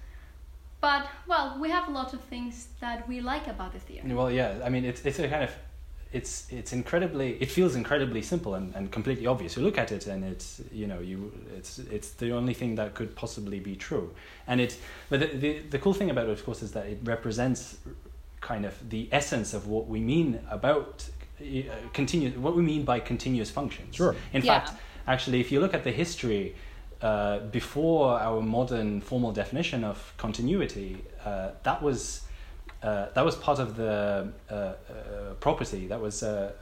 But 0.81 1.09
well, 1.27 1.59
we 1.61 1.71
have 1.71 1.89
a 1.89 1.91
lot 1.91 2.15
of 2.15 2.21
things 2.23 2.69
that 2.81 3.09
we 3.09 3.21
like 3.21 3.49
about 3.49 3.73
the 3.73 3.81
theory. 3.81 4.13
Well, 4.15 4.31
yeah, 4.31 4.61
I 4.65 4.69
mean, 4.69 4.85
it's 4.85 5.05
it's 5.05 5.19
a 5.19 5.29
kind 5.29 5.43
of 5.43 5.51
it's 6.13 6.51
it's 6.51 6.73
incredibly 6.73 7.37
it 7.41 7.51
feels 7.51 7.75
incredibly 7.75 8.23
simple 8.23 8.55
and, 8.55 8.75
and 8.75 8.91
completely 8.91 9.27
obvious. 9.27 9.57
You 9.57 9.63
look 9.63 9.77
at 9.77 9.93
it 9.93 10.07
and 10.07 10.25
it's 10.25 10.63
you 10.73 10.87
know 10.87 11.01
you 11.01 11.33
it's 11.57 11.79
it's 11.79 12.11
the 12.13 12.33
only 12.33 12.55
thing 12.55 12.77
that 12.77 12.95
could 12.95 13.15
possibly 13.17 13.59
be 13.59 13.77
true. 13.77 14.15
And 14.47 14.61
it 14.61 14.79
but 15.11 15.21
the, 15.21 15.27
the 15.27 15.59
the 15.71 15.79
cool 15.79 15.95
thing 15.95 16.11
about 16.11 16.29
it, 16.29 16.33
of 16.33 16.45
course, 16.45 16.63
is 16.63 16.73
that 16.73 16.87
it 16.87 17.01
represents 17.03 17.79
kind 18.41 18.65
of 18.65 18.89
the 18.89 19.09
essence 19.11 19.53
of 19.53 19.67
what 19.67 19.89
we 19.89 20.01
mean 20.01 20.41
about 20.49 21.09
uh, 21.41 21.45
continuous 21.93 22.37
what 22.37 22.55
we 22.57 22.63
mean 22.63 22.85
by 22.85 23.01
continuous 23.01 23.51
functions. 23.51 23.97
Sure. 23.97 24.15
In 24.33 24.43
yeah. 24.43 24.61
fact, 24.61 24.81
actually, 25.07 25.41
if 25.41 25.53
you 25.53 25.61
look 25.61 25.75
at 25.75 25.85
the 25.85 25.93
history 25.93 26.55
uh, 27.01 27.39
before 27.39 28.19
our 28.19 28.43
modern 28.43 29.01
formal 29.01 29.33
definition 29.33 29.85
of 29.85 30.13
continuity, 30.17 31.05
uh, 31.25 31.51
that 31.63 31.81
was 31.81 32.23
uh, 32.83 33.07
that 33.15 33.25
was 33.25 33.35
part 33.35 33.59
of 33.59 33.77
the 33.77 34.33
uh, 34.51 34.55
uh, 34.55 34.75
property. 35.41 35.87
That 35.89 36.01
was 36.01 36.23
a, 36.23 36.53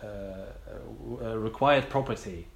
a, 1.23 1.27
a, 1.27 1.39
required 1.39 1.91
property 1.91 2.47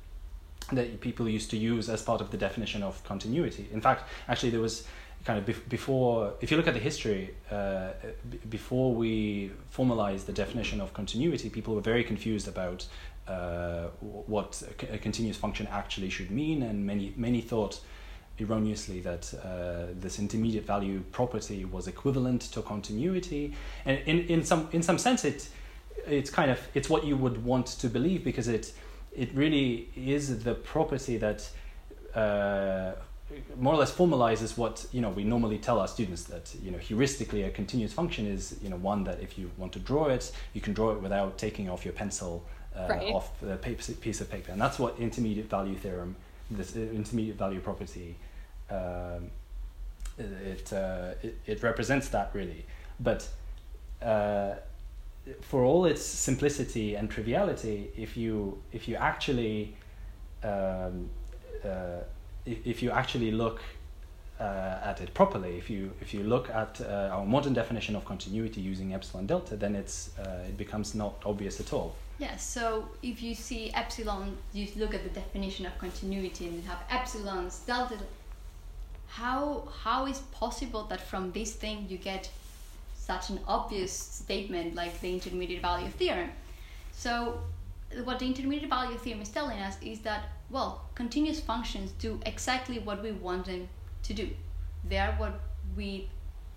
that 0.73 1.01
people 1.01 1.29
used 1.29 1.51
to 1.51 1.59
use 1.59 1.91
as 1.91 2.01
part 2.01 2.23
of 2.23 2.31
the 2.31 2.39
definition 2.39 2.83
of 2.83 3.03
continuity. 3.05 3.69
In 3.73 3.83
fact, 3.83 4.09
actually, 4.29 4.51
there 4.51 4.61
was 4.61 4.87
kind 5.25 5.39
of 5.39 5.45
bef- 5.45 5.69
before. 5.69 6.35
If 6.41 6.51
you 6.51 6.57
look 6.57 6.69
at 6.69 6.75
the 6.75 6.81
history, 6.81 7.35
b- 7.51 8.39
before 8.49 8.95
we 8.95 9.53
formalized 9.71 10.27
the 10.27 10.33
definition 10.33 10.81
of 10.81 10.95
continuity, 10.95 11.51
people 11.51 11.75
were 11.75 11.83
very 11.83 12.05
confused 12.05 12.49
about 12.49 12.87
uh, 13.31 13.89
what 14.01 14.63
a, 14.91 14.99
continuous 14.99 15.37
function 15.37 15.69
actually 15.71 16.11
should 16.11 16.31
mean, 16.31 16.63
and 16.63 16.85
many 16.85 17.15
many 17.17 17.41
thought 17.41 17.81
erroneously 18.41 19.01
that 19.01 19.33
uh, 19.35 19.93
this 20.01 20.19
intermediate 20.19 20.67
value 20.67 21.01
property 21.13 21.65
was 21.65 21.87
equivalent 21.87 22.41
to 22.41 22.61
continuity, 22.63 23.55
and 23.85 23.99
in, 24.07 24.21
in 24.27 24.45
some 24.45 24.69
in 24.73 24.83
some 24.83 24.99
sense 24.99 25.25
it 25.25 25.49
it's 26.07 26.31
kind 26.31 26.51
of 26.51 26.59
it's 26.75 26.91
what 26.91 27.05
you 27.05 27.17
would 27.17 27.45
want 27.45 27.67
to 27.67 27.89
believe 27.89 28.25
because 28.25 28.49
it 28.49 28.73
it 29.13 29.31
really 29.35 29.89
is 29.95 30.43
the 30.43 30.55
property 30.55 31.17
that 31.17 31.49
uh, 32.15 32.93
more 33.59 33.75
or 33.75 33.79
less 33.79 33.93
formalizes 33.93 34.57
what 34.59 34.87
you 34.93 35.01
know 35.01 35.11
we 35.11 35.23
normally 35.23 35.59
tell 35.59 35.79
our 35.79 35.89
students 35.89 36.25
that 36.25 36.53
you 36.63 36.71
know 36.73 36.79
heuristically 36.79 37.47
a 37.47 37.51
continuous 37.51 37.93
function 37.93 38.27
is 38.27 38.59
you 38.63 38.69
know 38.69 38.77
one 38.77 39.05
that 39.05 39.21
if 39.21 39.39
you 39.39 39.51
want 39.57 39.73
to 39.73 39.79
draw 39.79 40.07
it 40.07 40.33
you 40.53 40.61
can 40.61 40.73
draw 40.73 40.91
it 40.91 41.01
without 41.01 41.39
taking 41.39 41.69
off 41.71 41.85
your 41.85 41.95
pencil 41.95 42.45
uh, 42.85 42.89
right. 42.89 43.13
off 43.15 43.39
the 43.41 43.57
paper, 43.57 43.93
piece 43.93 44.21
of 44.21 44.31
paper. 44.31 44.53
And 44.53 44.61
that's 44.61 44.79
what 44.79 44.99
intermediate 44.99 45.49
value 45.49 45.77
theorem, 45.77 46.17
this 46.51 46.77
uh, 46.77 46.81
intermediate 46.81 47.37
value 47.37 47.61
property, 47.61 48.17
um, 48.71 49.31
it, 50.19 50.73
uh, 50.73 51.15
it, 51.23 51.39
it, 51.47 51.63
represents 51.63 52.09
that 52.09 52.31
really. 52.35 52.65
But 52.99 53.29
uh, 54.03 54.55
for 55.41 55.65
all 55.65 55.85
its 55.87 56.03
simplicity 56.03 56.95
and 56.95 57.11
triviality, 57.11 57.91
if 57.97 58.17
you, 58.17 58.61
if 58.73 58.87
you 58.89 58.97
actually 58.97 59.75
um, 60.43 61.11
uh, 61.65 62.01
if 62.47 62.83
you 62.83 62.91
actually 62.91 63.31
look 63.31 63.61
uh, 64.39 64.79
at 64.83 65.01
it 65.01 65.13
properly, 65.13 65.59
if 65.59 65.69
you 65.69 65.93
if 66.01 66.15
you 66.15 66.23
look 66.23 66.49
at 66.51 66.81
uh, 66.81 67.11
our 67.13 67.27
modern 67.27 67.53
definition 67.53 67.95
of 67.95 68.05
continuity 68.05 68.61
using 68.61 68.95
epsilon 68.95 69.27
delta, 69.27 69.57
then 69.57 69.75
it's 69.75 70.17
uh, 70.19 70.49
it 70.49 70.57
becomes 70.57 70.95
not 70.95 71.15
obvious 71.25 71.61
at 71.61 71.73
all. 71.73 71.95
Yes, 72.21 72.47
so 72.47 72.87
if 73.03 73.23
you 73.23 73.35
see 73.35 73.73
epsilon, 73.73 74.37
you 74.53 74.69
look 74.77 74.95
at 74.95 75.03
the 75.05 75.09
definition 75.09 75.65
of 75.65 75.77
continuity 75.79 76.47
and 76.47 76.57
you 76.57 76.69
have 76.69 76.87
epsilons, 76.91 77.65
delta. 77.67 77.97
How 79.09 79.67
how 79.83 80.07
is 80.07 80.19
possible 80.31 80.85
that 80.91 81.01
from 81.01 81.33
this 81.33 81.55
thing 81.55 81.87
you 81.89 81.97
get 81.97 82.31
such 82.95 83.31
an 83.31 83.41
obvious 83.49 83.93
statement 83.93 84.75
like 84.75 85.01
the 85.01 85.11
intermediate 85.15 85.63
value 85.63 85.89
theorem? 85.89 86.31
So 86.93 87.41
what 88.05 88.19
the 88.19 88.27
intermediate 88.27 88.69
value 88.69 88.99
theorem 88.99 89.23
is 89.23 89.31
telling 89.31 89.59
us 89.59 89.77
is 89.81 90.01
that 90.01 90.29
well, 90.51 90.85
continuous 90.95 91.41
functions 91.41 91.93
do 91.93 92.21
exactly 92.27 92.81
what 92.81 93.03
we 93.03 93.13
want 93.13 93.47
them 93.47 93.69
to 94.03 94.13
do. 94.13 94.29
They 94.87 94.99
are 94.99 95.13
what 95.13 95.41
we 95.75 96.11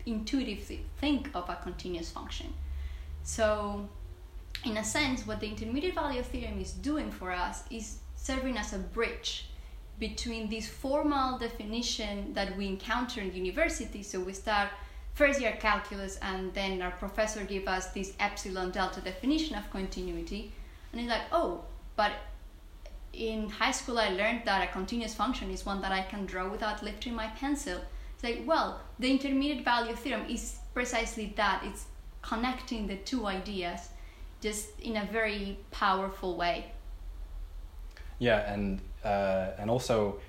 intuitively 0.06 0.84
think 1.00 1.30
of 1.34 1.50
a 1.50 1.56
continuous 1.56 2.10
function. 2.10 2.54
So, 3.24 3.88
in 4.66 4.78
a 4.78 4.84
sense, 4.84 5.28
what 5.28 5.40
the 5.40 5.48
intermediate 5.48 5.96
value 5.96 6.24
theorem 6.24 6.60
is 6.60 6.72
doing 6.72 7.12
for 7.12 7.32
us 7.32 7.64
is 7.70 8.00
serving 8.16 8.58
as 8.58 8.74
a 8.74 8.80
bridge 8.80 9.50
between 10.00 10.50
this 10.50 10.68
formal 10.68 11.38
definition 11.38 12.34
that 12.34 12.58
we 12.58 12.68
encounter 12.68 13.22
in 13.22 13.34
university. 13.34 14.02
So 14.04 14.20
we 14.20 14.34
start 14.34 14.70
first 15.14 15.40
year 15.40 15.58
calculus, 15.60 16.18
and 16.22 16.54
then 16.54 16.82
our 16.82 16.92
professor 16.92 17.44
give 17.44 17.68
us 17.68 17.88
this 17.88 18.14
epsilon 18.20 18.72
delta 18.72 19.02
definition 19.02 19.56
of 19.56 19.70
continuity, 19.70 20.52
and 20.92 21.02
it's 21.02 21.10
like, 21.10 21.22
oh, 21.32 21.64
but 21.96 22.14
in 23.14 23.48
high 23.48 23.72
school 23.72 24.00
I 24.00 24.10
learned 24.10 24.42
that 24.46 24.68
a 24.68 24.72
continuous 24.72 25.14
function 25.14 25.52
is 25.52 25.66
one 25.66 25.82
that 25.82 25.92
I 25.92 26.02
can 26.02 26.26
draw 26.26 26.50
without 26.50 26.82
lifting 26.82 27.14
my 27.14 27.28
pencil. 27.28 27.80
It's 28.16 28.24
like, 28.24 28.42
well, 28.46 28.82
the 28.98 29.12
intermediate 29.12 29.64
value 29.64 29.96
theorem 29.96 30.26
is 30.28 30.58
precisely 30.74 31.34
that. 31.38 31.62
It's 31.64 31.86
connecting 32.24 32.88
the 32.88 32.96
two 32.96 33.28
ideas 33.28 33.90
just 34.44 34.80
in 34.80 34.98
a 34.98 35.06
very 35.12 35.58
powerful 35.72 36.36
way. 36.38 36.66
Yeah, 38.20 38.54
and 38.54 38.80
uh, 39.04 39.52
and 39.58 39.70
also, 39.70 40.20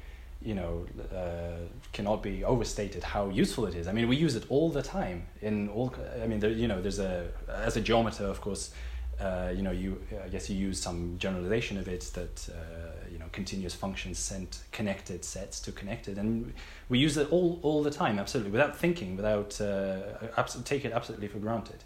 you 0.41 0.55
know, 0.55 0.87
uh, 1.13 1.67
cannot 1.93 2.23
be 2.23 2.45
overstated 2.45 3.03
how 3.03 3.29
useful 3.29 3.67
it 3.67 3.75
is. 3.75 3.87
I 3.87 3.93
mean, 3.93 4.09
we 4.09 4.17
use 4.17 4.37
it 4.37 4.45
all 4.49 4.71
the 4.71 4.83
time 4.83 5.27
in 5.43 5.69
all. 5.69 5.95
I 6.23 6.27
mean, 6.27 6.41
there, 6.41 6.51
you 6.51 6.69
know, 6.69 6.81
there's 6.81 7.01
a 7.01 7.29
as 7.49 7.77
a 7.77 7.81
geometer, 7.81 8.25
of 8.25 8.41
course 8.41 8.73
uh, 9.21 9.53
you 9.55 9.63
know, 9.63 9.71
you 9.71 10.01
I 10.25 10.29
guess 10.29 10.51
you 10.51 10.57
use 10.57 10.81
some 10.81 11.17
generalization 11.19 11.79
of 11.79 11.89
it 11.89 12.11
that 12.15 12.49
uh, 12.51 13.09
you 13.11 13.19
know 13.19 13.27
continuous 13.33 13.75
functions 13.75 14.19
send 14.19 14.59
connected 14.73 15.25
sets 15.25 15.61
to 15.61 15.73
connected, 15.73 16.19
and 16.19 16.53
we 16.89 16.99
use 16.99 17.17
it 17.17 17.31
all 17.31 17.61
all 17.63 17.83
the 17.83 17.91
time, 17.91 18.19
absolutely, 18.19 18.51
without 18.51 18.77
thinking, 18.77 19.17
without 19.17 19.61
uh, 19.61 20.01
abs- 20.37 20.61
take 20.65 20.85
it 20.85 20.93
absolutely 20.93 21.29
for 21.29 21.39
granted. 21.39 21.85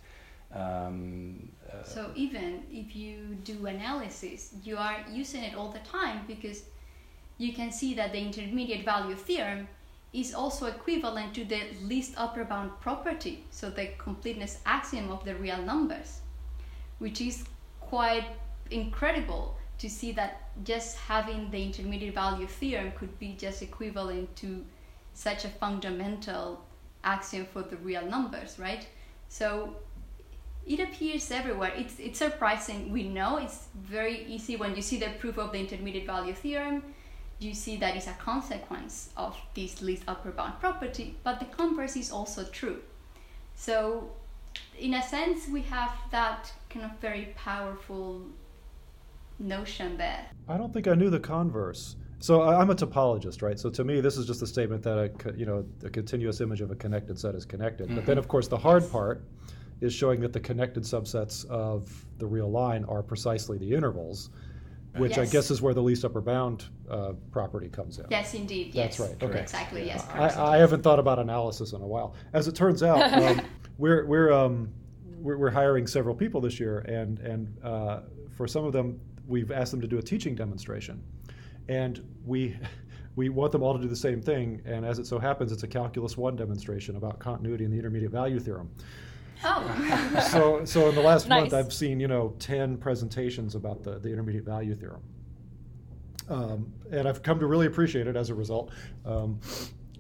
Um, 0.55 1.51
uh, 1.73 1.83
so 1.83 2.11
even 2.15 2.63
if 2.73 2.97
you 2.97 3.37
do 3.45 3.67
analysis, 3.67 4.55
you 4.63 4.77
are 4.77 5.05
using 5.11 5.43
it 5.43 5.55
all 5.55 5.71
the 5.71 5.81
time 5.81 6.23
because 6.27 6.63
you 7.37 7.53
can 7.53 7.71
see 7.71 7.95
that 7.95 8.13
the 8.13 8.19
intermediate 8.19 8.85
value 8.85 9.15
theorem 9.15 9.69
is 10.13 10.35
also 10.35 10.67
equivalent 10.67 11.35
to 11.35 11.45
the 11.45 11.61
least 11.83 12.15
upper 12.17 12.45
bound 12.45 12.71
property, 12.81 13.45
so 13.51 13.69
the 13.69 13.91
completeness 13.99 14.61
axiom 14.65 15.11
of 15.11 15.25
the 15.25 15.35
real 15.35 15.63
numbers 15.63 16.21
which 16.99 17.21
is 17.21 17.45
quite 17.81 18.27
incredible 18.71 19.57
to 19.79 19.89
see 19.89 20.13
that 20.13 20.51
just 20.65 20.97
having 20.99 21.51
the 21.51 21.63
intermediate 21.63 22.15
value 22.15 22.47
theorem 22.47 22.93
could 22.97 23.17
be 23.19 23.35
just 23.39 23.63
equivalent 23.63 24.35
to 24.37 24.65
such 25.15 25.45
a 25.45 25.49
fundamental 25.49 26.65
axiom 27.05 27.47
for 27.47 27.63
the 27.63 27.77
real 27.79 28.05
numbers, 28.07 28.59
right? 28.59 28.87
So 29.29 29.77
it 30.69 30.81
appears 30.81 31.31
everywhere. 31.31 31.73
It's, 31.75 31.99
it's 31.99 32.19
surprising. 32.19 32.93
We 32.93 33.05
know 33.05 33.39
it's 33.39 33.69
very 33.75 34.25
easy 34.27 34.57
when 34.57 34.77
you 34.77 34.83
see 34.83 34.99
the 34.99 35.09
proof 35.19 35.39
of 35.39 35.53
the 35.53 35.59
intermediate 35.59 36.07
value 36.07 36.35
theorem. 36.35 36.83
you 37.41 37.55
see 37.55 37.77
that 37.77 37.95
it's 37.95 38.09
a 38.09 38.15
consequence 38.15 39.11
of 39.17 39.37
this 39.55 39.81
least 39.81 40.03
upper 40.09 40.33
bound 40.33 40.59
property, 40.59 41.17
but 41.23 41.39
the 41.39 41.47
converse 41.47 41.95
is 41.95 42.11
also 42.11 42.43
true. 42.45 42.79
So, 43.55 44.11
in 44.77 44.95
a 44.95 45.03
sense, 45.03 45.49
we 45.49 45.63
have 45.63 45.93
that 46.11 46.53
kind 46.69 46.85
of 46.85 46.91
very 47.01 47.33
powerful 47.37 48.23
notion 49.39 49.97
there. 49.97 50.27
I 50.49 50.57
don't 50.57 50.73
think 50.73 50.89
I 50.89 50.95
knew 50.95 51.11
the 51.11 51.21
converse. 51.21 51.95
So 52.21 52.43
I'm 52.43 52.71
a 52.71 52.75
topologist, 52.75 53.43
right? 53.43 53.59
So 53.59 53.71
to 53.71 53.85
me, 53.85 54.01
this 54.01 54.17
is 54.17 54.27
just 54.27 54.43
a 54.43 54.47
statement 54.47 54.83
that 54.83 54.99
a 54.99 55.39
you 55.39 55.47
know 55.47 55.65
a 55.85 55.91
continuous 55.91 56.41
image 56.41 56.61
of 56.61 56.73
a 56.73 56.75
connected 56.75 57.17
set 57.19 57.37
is 57.37 57.45
connected. 57.45 57.87
Mm-hmm. 57.87 57.97
But 57.97 58.07
then, 58.07 58.15
mm-hmm. 58.15 58.19
of 58.19 58.29
course, 58.29 58.49
the 58.49 58.59
hard 58.59 58.91
part 58.91 59.23
is 59.81 59.93
showing 59.95 60.21
that 60.21 60.33
the 60.33 60.41
connected 60.41 60.83
subsets 60.83 61.45
of 61.47 62.07
the 62.19 62.27
real 62.27 62.51
line 62.51 62.85
are 62.85 63.03
precisely 63.03 63.59
the 63.59 63.73
intervals, 63.73 64.31
which 64.97 65.17
yes. 65.17 65.29
I 65.29 65.33
guess 65.33 65.51
is 65.51 65.63
where 65.63 65.75
the 65.75 65.83
least 65.83 66.05
upper 66.05 66.21
bound 66.21 66.67
uh, 66.91 67.13
property 67.31 67.69
comes 67.69 67.99
in. 67.99 68.07
Yes, 68.11 68.35
indeed. 68.35 68.73
That's 68.73 68.99
yes. 68.99 69.09
right. 69.09 69.23
Okay. 69.23 69.41
Exactly. 69.41 69.87
Yes. 69.87 70.07
I, 70.13 70.55
I, 70.55 70.57
haven't 70.57 70.83
thought 70.83 70.99
about 70.99 71.19
analysis 71.19 71.73
in 71.73 71.81
a 71.81 71.87
while. 71.87 72.15
As 72.33 72.49
it 72.49 72.55
turns 72.55 72.83
out, 72.83 73.13
um, 73.23 73.41
we're 73.79 74.05
we're, 74.07 74.33
um, 74.33 74.73
we're, 75.19 75.37
we're 75.37 75.51
hiring 75.51 75.87
several 75.87 76.15
people 76.15 76.41
this 76.41 76.59
year, 76.59 76.81
and 76.81 77.19
and 77.21 77.65
uh, 77.65 78.01
for 78.37 78.49
some 78.49 78.65
of 78.65 78.73
them, 78.73 79.01
we've 79.27 79.53
asked 79.53 79.71
them 79.71 79.81
to 79.81 79.87
do 79.87 79.99
a 79.99 80.03
teaching 80.03 80.35
demonstration 80.35 81.03
and 81.69 82.03
we 82.25 82.57
we 83.17 83.29
want 83.29 83.51
them 83.51 83.65
all 83.65 83.75
to 83.75 83.81
do 83.81 83.89
the 83.89 83.97
same 83.97 84.23
thing. 84.23 84.63
And 84.65 84.87
as 84.87 85.01
it 85.01 85.07
so 85.07 85.19
happens, 85.19 85.51
it's 85.51 85.65
a 85.65 85.69
calculus 85.69 86.17
one 86.17 86.37
demonstration 86.37 86.95
about 86.95 87.19
continuity 87.19 87.65
in 87.65 87.71
the 87.73 87.77
intermediate 87.77 88.13
value 88.13 88.39
theorem. 88.39 88.71
Oh. 89.45 90.27
so 90.31 90.65
so 90.65 90.89
in 90.89 90.95
the 90.95 91.01
last 91.01 91.29
nice. 91.29 91.43
month, 91.43 91.55
I've 91.55 91.73
seen 91.73 92.01
you 92.01 92.09
know 92.09 92.35
ten 92.39 92.77
presentations 92.77 93.55
about 93.55 93.83
the 93.83 93.99
the 93.99 94.11
intermediate 94.11 94.45
value 94.45 94.75
theorem. 94.75 95.03
Um, 96.29 96.73
and 96.91 97.09
I've 97.09 97.23
come 97.23 97.39
to 97.41 97.47
really 97.47 97.67
appreciate 97.67 98.07
it 98.07 98.17
as 98.17 98.29
a 98.29 98.35
result. 98.35 98.71
Um, 99.07 99.41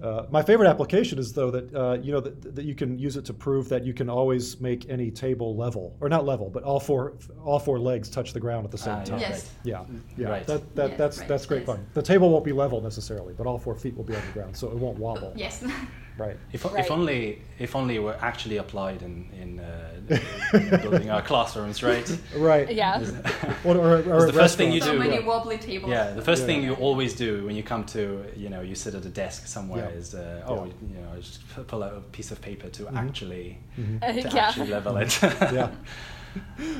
uh, 0.02 0.26
my 0.30 0.42
favorite 0.42 0.68
application 0.68 1.18
is 1.18 1.32
though 1.32 1.50
that 1.50 1.74
uh, 1.74 1.98
you 2.00 2.12
know 2.12 2.20
that, 2.20 2.54
that, 2.54 2.64
you 2.64 2.74
can 2.74 2.96
use 2.98 3.16
it 3.16 3.24
to 3.24 3.34
prove 3.34 3.68
that 3.68 3.84
you 3.84 3.92
can 3.92 4.08
always 4.08 4.60
make 4.60 4.88
any 4.88 5.10
table 5.10 5.56
level 5.56 5.96
or 6.00 6.08
not 6.08 6.24
level, 6.24 6.48
but 6.48 6.62
all 6.62 6.78
four 6.78 7.14
all 7.44 7.58
four 7.58 7.80
legs 7.80 8.08
touch 8.08 8.32
the 8.32 8.38
ground 8.38 8.64
at 8.64 8.70
the 8.70 8.78
same 8.78 8.94
uh, 8.94 9.04
time. 9.04 9.18
Yes. 9.18 9.50
Yeah, 9.64 9.84
yeah. 10.16 10.28
Right. 10.28 10.46
That, 10.46 10.76
that, 10.76 10.90
yes, 10.90 10.98
that's 10.98 11.18
right. 11.18 11.28
that's 11.28 11.46
great 11.46 11.60
yes. 11.60 11.66
fun. 11.66 11.86
The 11.94 12.02
table 12.02 12.30
won't 12.30 12.44
be 12.44 12.52
level 12.52 12.80
necessarily, 12.80 13.34
but 13.34 13.48
all 13.48 13.58
four 13.58 13.74
feet 13.74 13.96
will 13.96 14.04
be 14.04 14.14
on 14.14 14.24
the 14.24 14.32
ground, 14.32 14.56
so 14.56 14.68
it 14.68 14.74
won't 14.74 14.98
wobble. 14.98 15.32
Yes. 15.34 15.64
Right. 16.18 16.36
If, 16.52 16.64
right. 16.64 16.84
if 16.84 16.90
only 16.90 17.42
if 17.58 17.76
only 17.76 17.96
it 17.96 18.00
were 18.00 18.16
actually 18.20 18.56
applied 18.56 19.02
in 19.02 19.28
in, 19.40 19.60
uh, 19.60 20.18
in 20.54 20.80
building 20.80 21.10
our 21.10 21.22
classrooms, 21.22 21.82
right? 21.82 22.18
Right. 22.36 22.72
Yeah. 22.74 22.98
or, 23.64 23.76
or, 23.76 23.96
or 24.12 24.26
the 24.26 24.32
first 24.32 24.56
thing 24.56 24.72
you 24.72 24.80
do. 24.80 24.86
So 24.86 24.98
many 24.98 25.20
wobbly 25.20 25.58
tables. 25.58 25.90
Yeah. 25.90 26.10
The 26.12 26.22
first 26.22 26.42
yeah. 26.42 26.46
thing 26.46 26.62
you 26.64 26.74
always 26.74 27.14
do 27.14 27.46
when 27.46 27.54
you 27.54 27.62
come 27.62 27.84
to 27.86 28.24
you 28.36 28.48
know 28.48 28.60
you 28.60 28.74
sit 28.74 28.94
at 28.94 29.04
a 29.04 29.08
desk 29.08 29.46
somewhere 29.46 29.90
yeah. 29.90 29.98
is 29.98 30.14
uh, 30.14 30.42
oh 30.46 30.64
yeah. 30.64 30.72
you 30.88 31.00
know 31.00 31.16
just 31.20 31.40
pull 31.66 31.82
out 31.82 31.94
a 31.94 32.00
piece 32.00 32.30
of 32.32 32.40
paper 32.40 32.68
to 32.68 32.82
mm-hmm. 32.84 32.96
actually 32.96 33.58
mm-hmm. 33.78 33.98
to 33.98 34.36
uh, 34.36 34.40
actually 34.40 34.68
level 34.68 34.96
it. 34.96 35.22
yeah. 35.22 35.70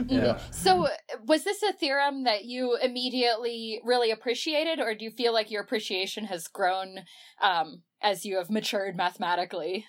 Yeah. 0.07 0.39
So, 0.51 0.89
was 1.27 1.45
this 1.45 1.63
a 1.63 1.73
theorem 1.73 2.25
that 2.25 2.45
you 2.45 2.77
immediately 2.77 3.81
really 3.85 4.11
appreciated, 4.11 4.79
or 4.79 4.95
do 4.95 5.05
you 5.05 5.11
feel 5.11 5.33
like 5.33 5.51
your 5.51 5.63
appreciation 5.63 6.25
has 6.25 6.47
grown 6.49 7.01
um, 7.41 7.83
as 8.03 8.25
you 8.25 8.37
have 8.37 8.51
matured 8.51 8.97
mathematically? 8.97 9.87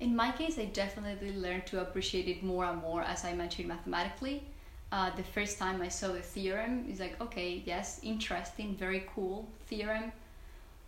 In 0.00 0.14
my 0.14 0.30
case, 0.30 0.58
I 0.58 0.66
definitely 0.66 1.34
learned 1.34 1.66
to 1.66 1.80
appreciate 1.80 2.28
it 2.28 2.42
more 2.42 2.64
and 2.64 2.80
more 2.80 3.02
as 3.02 3.24
I 3.24 3.32
matured 3.34 3.68
mathematically. 3.68 4.44
Uh, 4.90 5.10
the 5.16 5.22
first 5.22 5.58
time 5.58 5.82
I 5.82 5.88
saw 5.88 6.08
the 6.12 6.20
theorem, 6.20 6.86
is 6.90 7.00
like, 7.00 7.20
okay, 7.20 7.62
yes, 7.66 8.00
interesting, 8.02 8.74
very 8.74 9.06
cool 9.14 9.48
theorem, 9.66 10.12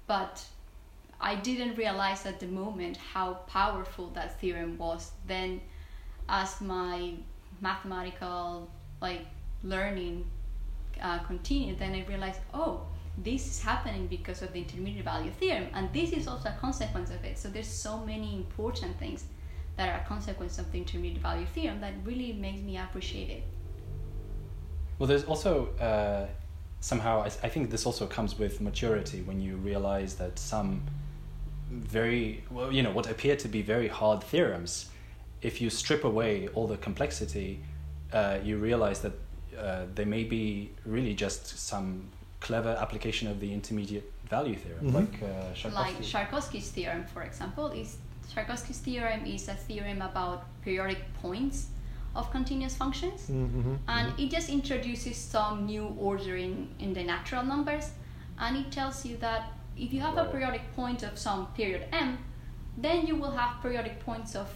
but 0.06 0.42
I 1.20 1.34
didn't 1.34 1.76
realize 1.76 2.24
at 2.24 2.40
the 2.40 2.46
moment 2.46 2.96
how 2.96 3.34
powerful 3.46 4.08
that 4.10 4.40
theorem 4.40 4.78
was. 4.78 5.12
Then, 5.26 5.60
as 6.28 6.60
my 6.60 7.14
mathematical 7.60 8.70
like 9.02 9.26
learning 9.62 10.24
uh, 11.02 11.18
continued, 11.18 11.78
then 11.78 11.94
I 11.94 12.04
realized, 12.06 12.40
oh, 12.54 12.86
this 13.22 13.46
is 13.46 13.62
happening 13.62 14.06
because 14.06 14.42
of 14.42 14.52
the 14.52 14.60
intermediate 14.60 15.04
value 15.04 15.30
theorem, 15.30 15.66
and 15.74 15.92
this 15.92 16.12
is 16.12 16.26
also 16.26 16.48
a 16.48 16.56
consequence 16.60 17.10
of 17.10 17.24
it. 17.24 17.38
So 17.38 17.48
there's 17.48 17.68
so 17.68 17.98
many 17.98 18.34
important 18.34 18.98
things 18.98 19.24
that 19.76 19.88
are 19.88 20.00
a 20.00 20.08
consequence 20.08 20.58
of 20.58 20.70
the 20.72 20.78
intermediate 20.78 21.22
value 21.22 21.46
theorem 21.46 21.80
that 21.80 21.94
really 22.04 22.32
makes 22.32 22.60
me 22.60 22.78
appreciate 22.78 23.30
it. 23.30 23.42
Well, 24.98 25.06
there's 25.06 25.24
also 25.24 25.68
uh, 25.78 26.26
somehow 26.80 27.22
I, 27.22 27.26
I 27.26 27.48
think 27.48 27.70
this 27.70 27.86
also 27.86 28.06
comes 28.06 28.38
with 28.38 28.60
maturity 28.60 29.22
when 29.22 29.40
you 29.40 29.56
realize 29.56 30.14
that 30.16 30.38
some 30.38 30.82
very 31.70 32.44
well, 32.50 32.72
you 32.72 32.82
know, 32.82 32.90
what 32.90 33.08
appear 33.08 33.36
to 33.36 33.48
be 33.48 33.62
very 33.62 33.88
hard 33.88 34.22
theorems, 34.22 34.90
if 35.42 35.60
you 35.60 35.70
strip 35.70 36.04
away 36.04 36.48
all 36.48 36.66
the 36.66 36.76
complexity, 36.76 37.60
uh, 38.12 38.38
you 38.42 38.58
realize 38.58 39.00
that 39.00 39.12
uh, 39.58 39.84
they 39.94 40.04
may 40.04 40.24
be 40.24 40.70
really 40.84 41.14
just 41.14 41.58
some 41.58 42.08
clever 42.40 42.76
application 42.80 43.28
of 43.28 43.38
the 43.40 43.52
intermediate 43.52 44.10
value 44.28 44.56
theorem, 44.56 44.86
mm-hmm. 44.86 44.96
like 44.96 45.22
uh, 45.22 45.52
Sharkovsky. 45.54 45.74
Like 45.74 45.98
Sharkovsky's 45.98 46.70
theorem, 46.70 47.04
for 47.12 47.22
example, 47.22 47.68
is 47.68 47.98
Sharkovsky's 48.34 48.78
theorem 48.78 49.26
is 49.26 49.48
a 49.48 49.54
theorem 49.54 50.02
about 50.02 50.44
periodic 50.62 51.00
points 51.20 51.66
of 52.14 52.30
continuous 52.30 52.76
functions, 52.76 53.22
mm-hmm. 53.22 53.74
and 53.88 54.12
mm-hmm. 54.12 54.22
it 54.22 54.30
just 54.30 54.48
introduces 54.48 55.16
some 55.16 55.66
new 55.66 55.94
ordering 55.98 56.74
in 56.78 56.92
the 56.92 57.02
natural 57.02 57.44
numbers, 57.44 57.90
and 58.38 58.56
it 58.56 58.70
tells 58.72 59.04
you 59.04 59.16
that 59.18 59.52
if 59.76 59.92
you 59.92 60.00
have 60.00 60.16
a 60.16 60.24
periodic 60.24 60.62
point 60.74 61.02
of 61.02 61.18
some 61.18 61.46
period 61.54 61.86
m, 61.92 62.18
then 62.76 63.06
you 63.06 63.16
will 63.16 63.30
have 63.30 63.60
periodic 63.62 64.00
points 64.00 64.34
of 64.34 64.48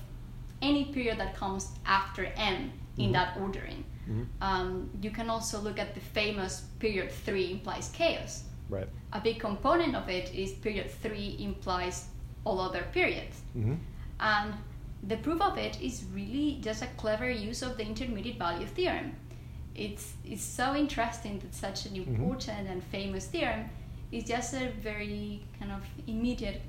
any 0.63 0.87
period 0.87 1.19
that 1.19 1.37
comes 1.37 1.69
after 1.87 2.27
m 2.37 2.73
in 2.97 3.05
mm-hmm. 3.05 3.13
that 3.13 3.37
ordering. 3.41 3.85
Mm-hmm. 4.09 4.23
Um, 4.41 4.91
you 5.01 5.11
can 5.11 5.31
also 5.31 5.61
look 5.61 5.79
at 5.79 5.95
the 5.95 6.01
famous 6.01 6.63
period 6.79 7.11
3 7.11 7.53
implies 7.53 7.91
chaos. 7.91 8.45
Right. 8.69 8.89
A 9.13 9.21
big 9.21 9.39
component 9.41 9.95
of 9.95 10.09
it 10.09 10.35
is 10.35 10.53
period 10.53 10.91
3 10.91 11.37
implies 11.39 12.07
all 12.45 12.61
other 12.61 12.85
periods. 12.93 13.41
Mm-hmm. 13.57 13.75
And 14.21 14.55
the 15.03 15.17
proof 15.17 15.41
of 15.41 15.59
it 15.59 15.81
is 15.81 16.05
really 16.13 16.59
just 16.63 16.83
a 16.83 16.87
clever 16.97 17.31
use 17.31 17.63
of 17.63 17.77
the 17.77 17.87
intermediate 17.87 18.39
value 18.39 18.67
theorem. 18.67 19.17
It's, 19.75 20.15
it's 20.25 20.43
so 20.43 20.75
interesting 20.75 21.41
that 21.41 21.55
such 21.55 21.87
an 21.87 21.93
mm-hmm. 21.93 22.15
important 22.15 22.59
mm-hmm. 22.59 22.73
and 22.73 22.85
famous 22.85 23.27
theorem 23.27 23.69
is 24.13 24.25
just 24.25 24.55
a 24.55 24.71
very 24.81 25.43
kind 25.59 25.73
of 25.73 25.83
immediate 26.07 26.63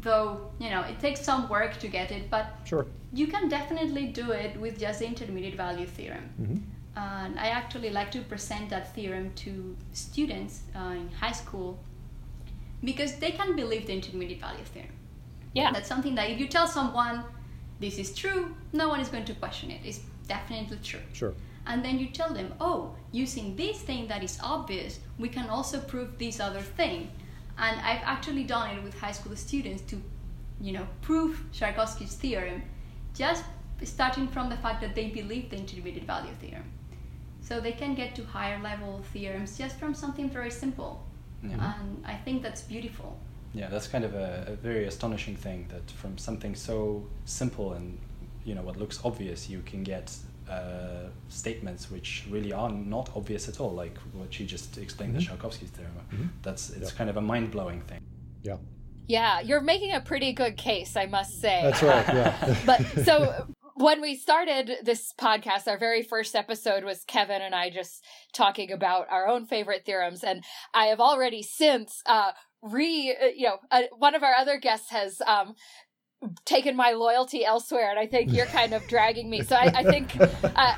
though 0.00 0.50
you 0.58 0.70
know 0.70 0.82
it 0.82 0.98
takes 0.98 1.20
some 1.20 1.48
work 1.48 1.78
to 1.78 1.88
get 1.88 2.10
it 2.10 2.30
but 2.30 2.46
sure. 2.64 2.86
you 3.12 3.26
can 3.26 3.48
definitely 3.48 4.06
do 4.06 4.30
it 4.30 4.58
with 4.58 4.78
just 4.78 5.00
the 5.00 5.06
intermediate 5.06 5.54
value 5.54 5.86
theorem. 5.86 6.30
Mm-hmm. 6.40 6.56
and 6.96 7.38
i 7.38 7.48
actually 7.48 7.90
like 7.90 8.10
to 8.10 8.20
present 8.22 8.70
that 8.70 8.94
theorem 8.94 9.30
to 9.34 9.76
students 9.92 10.62
uh, 10.74 10.94
in 11.00 11.10
high 11.20 11.32
school 11.32 11.78
because 12.84 13.16
they 13.16 13.30
can 13.30 13.54
believe 13.54 13.86
the 13.86 13.92
intermediate 13.92 14.40
value 14.40 14.64
theorem. 14.64 14.90
Yeah. 15.54 15.70
That's 15.72 15.88
something 15.88 16.14
that 16.16 16.30
if 16.30 16.38
you 16.38 16.48
tell 16.48 16.66
someone 16.66 17.24
this 17.80 17.98
is 17.98 18.14
true 18.14 18.54
no 18.72 18.88
one 18.88 19.00
is 19.00 19.08
going 19.08 19.24
to 19.26 19.34
question 19.34 19.70
it. 19.70 19.80
It's 19.84 20.00
definitely 20.28 20.78
true. 20.82 21.00
Sure. 21.12 21.34
And 21.66 21.84
then 21.84 21.98
you 21.98 22.08
tell 22.08 22.32
them 22.32 22.54
oh 22.60 22.94
using 23.12 23.56
this 23.56 23.80
thing 23.82 24.08
that 24.08 24.22
is 24.22 24.38
obvious 24.42 25.00
we 25.18 25.28
can 25.28 25.48
also 25.48 25.80
prove 25.80 26.18
this 26.18 26.40
other 26.40 26.60
thing 26.60 27.10
and 27.58 27.80
I've 27.80 28.02
actually 28.04 28.44
done 28.44 28.76
it 28.76 28.82
with 28.82 28.98
high 28.98 29.12
school 29.12 29.36
students 29.36 29.82
to, 29.90 30.00
you 30.60 30.72
know, 30.72 30.86
prove 31.00 31.42
Sharkovsky's 31.52 32.14
theorem, 32.14 32.62
just 33.14 33.44
starting 33.84 34.28
from 34.28 34.48
the 34.48 34.56
fact 34.56 34.80
that 34.80 34.94
they 34.94 35.08
believe 35.08 35.50
the 35.50 35.56
intermediate 35.56 36.04
value 36.04 36.32
theorem. 36.40 36.70
So 37.40 37.60
they 37.60 37.72
can 37.72 37.94
get 37.94 38.14
to 38.14 38.24
higher 38.24 38.60
level 38.62 39.02
theorems 39.12 39.58
just 39.58 39.76
from 39.78 39.94
something 39.94 40.30
very 40.30 40.50
simple. 40.50 41.04
And 41.42 42.04
I 42.06 42.14
think 42.14 42.42
that's 42.42 42.62
beautiful. 42.62 43.18
Yeah, 43.52 43.68
that's 43.68 43.88
kind 43.88 44.04
of 44.04 44.14
a, 44.14 44.44
a, 44.48 44.54
very 44.54 44.86
astonishing 44.86 45.36
thing 45.36 45.66
that 45.68 45.90
from 45.90 46.16
something 46.16 46.54
so 46.54 47.04
simple 47.24 47.72
and 47.72 47.98
you 48.44 48.54
know 48.54 48.62
what 48.62 48.76
looks 48.78 49.00
obvious, 49.04 49.50
you 49.50 49.60
can 49.66 49.82
get 49.82 50.16
uh, 50.52 51.08
statements 51.28 51.90
which 51.90 52.24
really 52.30 52.52
are 52.52 52.70
not 52.70 53.10
obvious 53.16 53.48
at 53.48 53.60
all, 53.60 53.72
like 53.72 53.96
what 54.12 54.38
you 54.38 54.46
just 54.46 54.78
explained, 54.78 55.16
mm-hmm. 55.16 55.34
the 55.34 55.48
Sharkovsky 55.48 55.68
theorem. 55.68 55.92
Mm-hmm. 56.12 56.26
That's 56.42 56.70
it's 56.70 56.90
yeah. 56.90 56.98
kind 56.98 57.10
of 57.10 57.16
a 57.16 57.20
mind 57.20 57.50
blowing 57.50 57.80
thing. 57.82 58.00
Yeah. 58.42 58.56
Yeah, 59.06 59.40
you're 59.40 59.60
making 59.60 59.92
a 59.92 60.00
pretty 60.00 60.32
good 60.32 60.56
case, 60.56 60.96
I 60.96 61.06
must 61.06 61.40
say. 61.40 61.60
That's 61.62 61.82
right. 61.82 62.06
Yeah. 62.06 62.56
but 62.66 62.80
so 63.04 63.46
when 63.74 64.00
we 64.00 64.14
started 64.14 64.78
this 64.84 65.12
podcast, 65.18 65.66
our 65.66 65.78
very 65.78 66.02
first 66.02 66.36
episode 66.36 66.84
was 66.84 67.04
Kevin 67.04 67.42
and 67.42 67.54
I 67.54 67.70
just 67.70 68.04
talking 68.32 68.70
about 68.70 69.06
our 69.10 69.26
own 69.26 69.46
favorite 69.46 69.84
theorems, 69.84 70.22
and 70.22 70.44
I 70.72 70.86
have 70.86 71.00
already 71.00 71.42
since 71.42 72.02
uh, 72.06 72.32
re 72.62 73.16
uh, 73.20 73.26
you 73.34 73.48
know 73.48 73.58
uh, 73.70 73.82
one 73.98 74.14
of 74.14 74.22
our 74.22 74.34
other 74.34 74.58
guests 74.58 74.90
has 74.90 75.20
um, 75.26 75.54
taken 76.44 76.76
my 76.76 76.92
loyalty 76.92 77.44
elsewhere 77.44 77.90
and 77.90 77.98
i 77.98 78.06
think 78.06 78.32
you're 78.32 78.46
kind 78.46 78.72
of 78.72 78.86
dragging 78.86 79.28
me 79.28 79.42
so 79.42 79.56
i, 79.56 79.64
I 79.74 79.82
think 79.82 80.18
uh, 80.20 80.30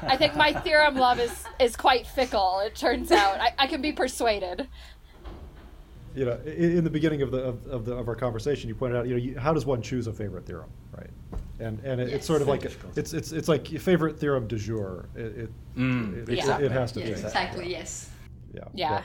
i 0.03 0.17
think 0.17 0.37
my 0.37 0.53
theorem 0.53 0.97
love 0.97 1.21
is 1.21 1.45
is 1.61 1.77
quite 1.77 2.07
fickle 2.07 2.61
it 2.61 2.75
turns 2.75 3.11
out 3.13 3.41
I, 3.41 3.53
I 3.59 3.67
can 3.67 3.83
be 3.83 3.93
persuaded 3.93 4.69
you 6.15 6.25
know, 6.25 6.39
in, 6.47 6.79
in, 6.79 6.85
the 6.85 6.91
beginning 6.91 7.23
of 7.23 7.31
the 7.31 7.39
of, 7.39 7.67
of, 7.67 7.85
the 7.85 7.95
of 7.95 8.09
our 8.09 8.15
conversation, 8.15 8.69
you 8.69 8.75
pointed 8.75 8.97
out, 8.97 9.07
you 9.07 9.15
know, 9.15 9.21
you, 9.21 9.39
how 9.39 9.53
does 9.53 9.67
one 9.67 9.83
choose 9.83 10.07
a 10.07 10.13
favorite 10.13 10.47
theorem, 10.47 10.71
right? 10.97 11.11
And 11.59 11.81
and 11.81 12.01
it, 12.01 12.09
yes. 12.09 12.19
it's 12.19 12.27
sort 12.27 12.41
of 12.41 12.47
like 12.49 12.65
it's 12.97 13.13
it's 13.13 13.33
it's 13.33 13.49
like 13.49 13.73
your 13.73 13.81
favorite 13.81 14.19
theorem 14.19 14.47
du 14.47 14.57
jour. 14.57 15.09
It 15.17 15.21
it, 15.21 15.51
mm, 15.77 16.29
it, 16.29 16.37
yeah. 16.37 16.59
it, 16.59 16.71
has 16.71 16.93
to 16.93 17.01
yes, 17.01 17.21
be 17.21 17.27
exactly 17.27 17.71
yes. 17.71 18.11
Yeah. 18.53 18.63
yeah. 18.75 18.91
Yeah. 18.91 19.03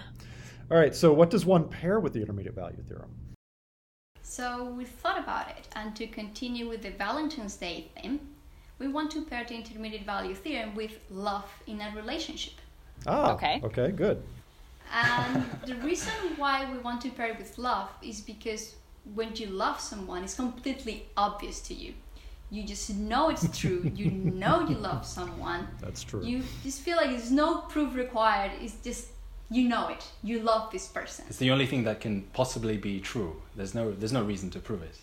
All 0.69 0.77
right. 0.77 0.93
So, 0.93 1.11
what 1.11 1.31
does 1.31 1.45
one 1.45 1.67
pair 1.67 1.99
with 1.99 2.13
the 2.13 2.21
intermediate 2.21 2.53
value 2.53 2.83
theorem? 2.87 3.09
So 4.29 4.65
we 4.77 4.85
thought 4.85 5.17
about 5.17 5.49
it, 5.49 5.67
and 5.75 5.95
to 5.95 6.05
continue 6.05 6.69
with 6.69 6.83
the 6.83 6.91
Valentine's 6.91 7.55
Day 7.55 7.89
theme, 7.95 8.19
we 8.77 8.87
want 8.87 9.09
to 9.13 9.23
pair 9.23 9.43
the 9.43 9.55
intermediate 9.55 10.05
value 10.05 10.35
theorem 10.35 10.75
with 10.75 10.99
love 11.09 11.49
in 11.65 11.81
a 11.81 11.91
relationship. 11.95 12.53
Ah, 13.07 13.33
okay. 13.33 13.59
Okay, 13.63 13.89
good. 13.89 14.21
And 14.93 15.45
the 15.65 15.73
reason 15.77 16.13
why 16.37 16.71
we 16.71 16.77
want 16.77 17.01
to 17.01 17.09
pair 17.09 17.29
it 17.29 17.39
with 17.39 17.57
love 17.57 17.89
is 18.03 18.21
because 18.21 18.75
when 19.15 19.35
you 19.35 19.47
love 19.47 19.79
someone, 19.79 20.23
it's 20.23 20.35
completely 20.35 21.07
obvious 21.17 21.59
to 21.61 21.73
you. 21.73 21.95
You 22.51 22.63
just 22.67 22.93
know 22.93 23.29
it's 23.29 23.57
true. 23.57 23.91
you 23.95 24.11
know 24.41 24.67
you 24.69 24.75
love 24.75 25.07
someone. 25.07 25.67
That's 25.81 26.03
true. 26.03 26.23
You 26.23 26.43
just 26.61 26.81
feel 26.81 26.97
like 26.97 27.09
there's 27.09 27.31
no 27.31 27.61
proof 27.61 27.95
required. 27.95 28.51
It's 28.61 28.75
just 28.83 29.07
you 29.49 29.67
know 29.67 29.87
it. 29.87 30.05
You 30.23 30.39
love 30.41 30.71
this 30.71 30.87
person. 30.87 31.25
It's 31.27 31.37
the 31.37 31.51
only 31.51 31.65
thing 31.65 31.83
that 31.83 31.99
can 32.01 32.23
possibly 32.33 32.77
be 32.77 32.99
true. 32.99 33.41
There's 33.55 33.73
no 33.73 33.91
there's 33.91 34.13
no 34.13 34.23
reason 34.23 34.49
to 34.51 34.59
prove 34.59 34.83
it. 34.83 34.97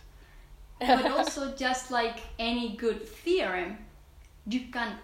but 0.80 1.10
also 1.10 1.54
just 1.66 1.90
like 1.90 2.18
any 2.38 2.76
good 2.76 3.08
theorem, 3.08 3.78
you 4.46 4.60
can 4.72 4.96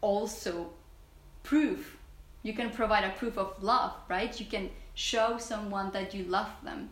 also 0.00 0.70
prove. 1.42 1.96
You 2.42 2.54
can 2.54 2.70
provide 2.70 3.04
a 3.04 3.10
proof 3.10 3.38
of 3.38 3.62
love, 3.62 3.92
right? 4.08 4.38
You 4.38 4.46
can 4.46 4.70
show 4.94 5.38
someone 5.38 5.90
that 5.92 6.14
you 6.14 6.24
love 6.24 6.50
them. 6.62 6.90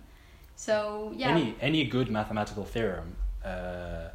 So 0.56 1.12
yeah. 1.14 1.30
Any 1.30 1.54
any 1.60 1.84
good 1.84 2.10
mathematical 2.10 2.64
theorem 2.64 3.16
uh, 3.44 4.08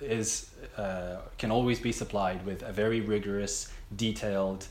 is 0.00 0.50
uh, 0.78 1.16
can 1.36 1.50
always 1.50 1.78
be 1.78 1.92
supplied 1.92 2.44
with 2.46 2.62
a 2.62 2.72
very 2.72 3.00
rigorous, 3.00 3.70
detailed 3.96 4.66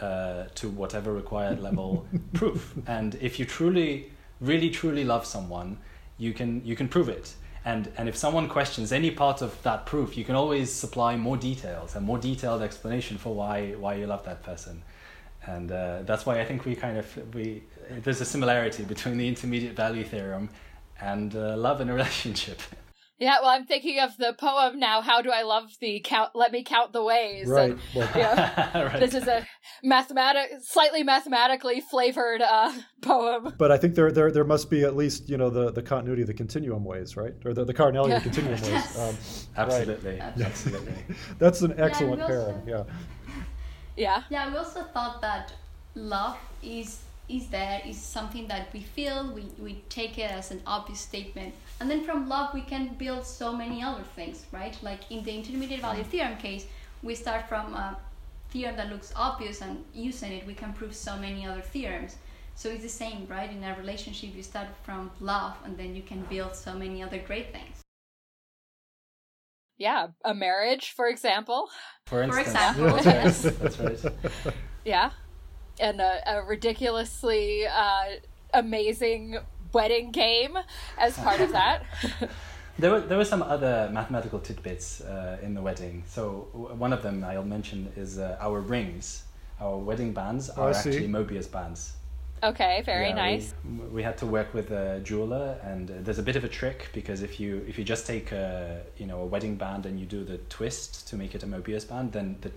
uh, 0.00 0.44
to 0.54 0.68
whatever 0.68 1.12
required 1.12 1.60
level 1.60 2.06
proof. 2.32 2.74
And 2.86 3.16
if 3.16 3.38
you 3.38 3.44
truly, 3.44 4.12
really, 4.40 4.70
truly 4.70 5.04
love 5.04 5.26
someone, 5.26 5.78
you 6.18 6.32
can 6.32 6.64
you 6.64 6.76
can 6.76 6.88
prove 6.88 7.08
it. 7.08 7.34
And 7.64 7.90
and 7.96 8.08
if 8.08 8.16
someone 8.16 8.48
questions 8.48 8.92
any 8.92 9.10
part 9.10 9.42
of 9.42 9.62
that 9.62 9.86
proof, 9.86 10.16
you 10.16 10.24
can 10.24 10.34
always 10.34 10.72
supply 10.72 11.16
more 11.16 11.36
details 11.36 11.96
and 11.96 12.04
more 12.04 12.18
detailed 12.18 12.62
explanation 12.62 13.18
for 13.18 13.34
why 13.34 13.72
why 13.72 13.94
you 13.94 14.06
love 14.06 14.24
that 14.24 14.42
person. 14.42 14.82
And 15.46 15.70
uh, 15.72 16.02
that's 16.02 16.26
why 16.26 16.40
I 16.40 16.44
think 16.44 16.64
we 16.64 16.74
kind 16.74 16.98
of 16.98 17.34
we 17.34 17.62
there's 17.90 18.20
a 18.20 18.24
similarity 18.24 18.84
between 18.84 19.16
the 19.16 19.26
intermediate 19.26 19.74
value 19.74 20.04
theorem 20.04 20.50
and 21.00 21.34
uh, 21.34 21.56
love 21.56 21.80
in 21.80 21.88
a 21.88 21.94
relationship. 22.02 22.60
Yeah, 23.18 23.38
well, 23.40 23.50
I'm 23.50 23.64
thinking 23.64 23.98
of 23.98 24.16
the 24.16 24.32
poem 24.38 24.78
now. 24.78 25.00
How 25.00 25.22
do 25.22 25.30
I 25.30 25.42
love 25.42 25.76
thee? 25.80 26.00
Count, 26.04 26.30
let 26.36 26.52
me 26.52 26.62
count 26.62 26.92
the 26.92 27.02
ways. 27.02 27.48
Right. 27.48 27.72
And, 27.72 27.80
well, 27.94 28.08
right. 28.74 29.00
This 29.00 29.12
is 29.14 29.26
a 29.26 29.44
mathematic, 29.82 30.50
slightly 30.62 31.02
mathematically 31.02 31.80
flavored 31.80 32.42
uh, 32.42 32.72
poem. 33.02 33.54
But 33.58 33.72
I 33.72 33.76
think 33.76 33.96
there, 33.96 34.12
there, 34.12 34.30
there 34.30 34.44
must 34.44 34.70
be 34.70 34.84
at 34.84 34.94
least 34.96 35.28
you 35.28 35.36
know 35.36 35.50
the, 35.50 35.72
the 35.72 35.82
continuity 35.82 36.22
of 36.22 36.28
the 36.28 36.34
continuum 36.34 36.84
ways, 36.84 37.16
right, 37.16 37.34
or 37.44 37.54
the, 37.54 37.64
the 37.64 37.74
cardinality 37.74 38.16
of 38.16 38.22
the 38.22 38.30
continuum 38.30 38.60
ways. 38.62 38.98
Um, 38.98 39.16
absolutely, 39.56 40.18
right. 40.18 40.40
absolutely. 40.40 40.94
That's 41.38 41.62
an 41.62 41.74
excellent 41.78 42.20
yeah, 42.20 42.26
pairing. 42.26 42.62
Yeah. 42.66 42.84
Yeah. 43.96 44.22
Yeah, 44.30 44.50
we 44.50 44.56
also 44.56 44.82
thought 44.82 45.20
that 45.20 45.52
love 45.94 46.36
is 46.62 47.00
is 47.28 47.48
there 47.48 47.82
is 47.86 48.00
something 48.00 48.48
that 48.48 48.72
we 48.72 48.80
feel 48.80 49.30
we, 49.34 49.46
we 49.58 49.82
take 49.88 50.18
it 50.18 50.30
as 50.30 50.50
an 50.50 50.62
obvious 50.66 51.00
statement. 51.00 51.54
And 51.80 51.90
then 51.90 52.04
from 52.04 52.28
love 52.28 52.54
we 52.54 52.62
can 52.62 52.94
build 52.94 53.24
so 53.24 53.54
many 53.54 53.82
other 53.82 54.02
things 54.16 54.46
right? 54.52 54.76
Like 54.82 55.10
in 55.10 55.22
the 55.24 55.32
intermediate 55.32 55.80
value 55.80 56.02
mm. 56.02 56.06
theorem 56.06 56.36
case 56.36 56.66
we 57.02 57.14
start 57.14 57.48
from 57.48 57.74
a 57.74 57.96
theorem 58.50 58.76
that 58.76 58.90
looks 58.90 59.12
obvious 59.14 59.60
and 59.60 59.84
using 59.94 60.32
it 60.32 60.46
we 60.46 60.54
can 60.54 60.72
prove 60.72 60.94
so 60.94 61.16
many 61.16 61.46
other 61.46 61.60
theorems. 61.60 62.16
So 62.54 62.70
it's 62.70 62.82
the 62.82 62.88
same 62.88 63.26
right? 63.28 63.50
In 63.50 63.62
a 63.62 63.76
relationship 63.76 64.34
you 64.34 64.42
start 64.42 64.68
from 64.82 65.10
love 65.20 65.54
and 65.64 65.76
then 65.76 65.94
you 65.94 66.02
can 66.02 66.22
build 66.30 66.54
so 66.54 66.74
many 66.74 67.02
other 67.02 67.18
great 67.18 67.52
things. 67.52 67.82
Yeah 69.76 70.08
a 70.24 70.34
marriage 70.34 70.92
for 70.92 71.08
example. 71.08 71.68
For, 72.06 72.26
for 72.26 72.40
example 72.40 72.96
yes. 73.04 73.42
That's 73.42 73.78
right. 73.78 74.54
Yeah 74.84 75.10
and 75.80 76.00
a, 76.00 76.20
a 76.26 76.42
ridiculously 76.42 77.66
uh, 77.66 78.04
amazing 78.54 79.38
wedding 79.72 80.10
game 80.10 80.58
as 80.96 81.16
part 81.18 81.40
of 81.40 81.52
that. 81.52 81.84
there 82.78 82.90
were 82.90 83.00
there 83.00 83.18
were 83.18 83.24
some 83.24 83.42
other 83.42 83.90
mathematical 83.92 84.38
tidbits 84.38 85.00
uh, 85.00 85.38
in 85.42 85.54
the 85.54 85.62
wedding. 85.62 86.02
So 86.06 86.48
one 86.52 86.92
of 86.92 87.02
them 87.02 87.24
I'll 87.24 87.44
mention 87.44 87.92
is 87.96 88.18
uh, 88.18 88.36
our 88.40 88.60
rings. 88.60 89.24
Our 89.60 89.76
wedding 89.76 90.12
bands 90.12 90.50
oh, 90.56 90.62
are 90.62 90.70
actually 90.70 91.08
Mobius 91.08 91.50
bands. 91.50 91.94
Okay, 92.40 92.82
very 92.86 93.08
yeah, 93.08 93.14
nice. 93.14 93.52
We, 93.64 93.86
we, 93.96 94.02
had 94.04 94.16
to 94.18 94.26
work 94.26 94.54
with 94.54 94.70
a 94.70 95.00
jeweler, 95.00 95.58
and 95.64 95.90
uh, 95.90 95.94
there's 96.02 96.20
a 96.20 96.22
bit 96.22 96.36
of 96.36 96.44
a 96.44 96.48
trick 96.48 96.88
because 96.92 97.22
if 97.22 97.40
you 97.40 97.64
if 97.66 97.76
you 97.76 97.84
just 97.84 98.06
take 98.06 98.30
a 98.30 98.82
you 98.96 99.06
know 99.06 99.20
a 99.20 99.26
wedding 99.26 99.56
band 99.56 99.86
and 99.86 99.98
you 99.98 100.06
do 100.06 100.22
the 100.24 100.38
twist 100.48 101.08
to 101.08 101.16
make 101.16 101.34
it 101.34 101.42
a 101.42 101.46
Mobius 101.46 101.88
band, 101.88 102.12
then 102.12 102.36
the 102.40 102.52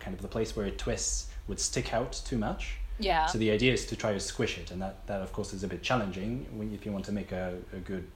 kind 0.00 0.14
of 0.14 0.22
the 0.22 0.28
place 0.28 0.56
where 0.56 0.66
it 0.66 0.78
twists 0.78 1.31
would 1.48 1.60
stick 1.60 1.92
out 1.92 2.12
too 2.24 2.38
much. 2.38 2.76
Yeah. 2.98 3.26
So 3.26 3.38
the 3.38 3.50
idea 3.50 3.72
is 3.72 3.86
to 3.86 3.96
try 3.96 4.12
to 4.12 4.20
squish 4.20 4.58
it, 4.58 4.70
and 4.70 4.80
that, 4.80 5.06
that 5.06 5.22
of 5.22 5.32
course 5.32 5.52
is 5.52 5.64
a 5.64 5.68
bit 5.68 5.82
challenging 5.82 6.46
when, 6.52 6.72
if 6.72 6.86
you 6.86 6.92
want 6.92 7.04
to 7.06 7.12
make 7.12 7.32
a, 7.32 7.58
a 7.72 7.78
good 7.78 8.06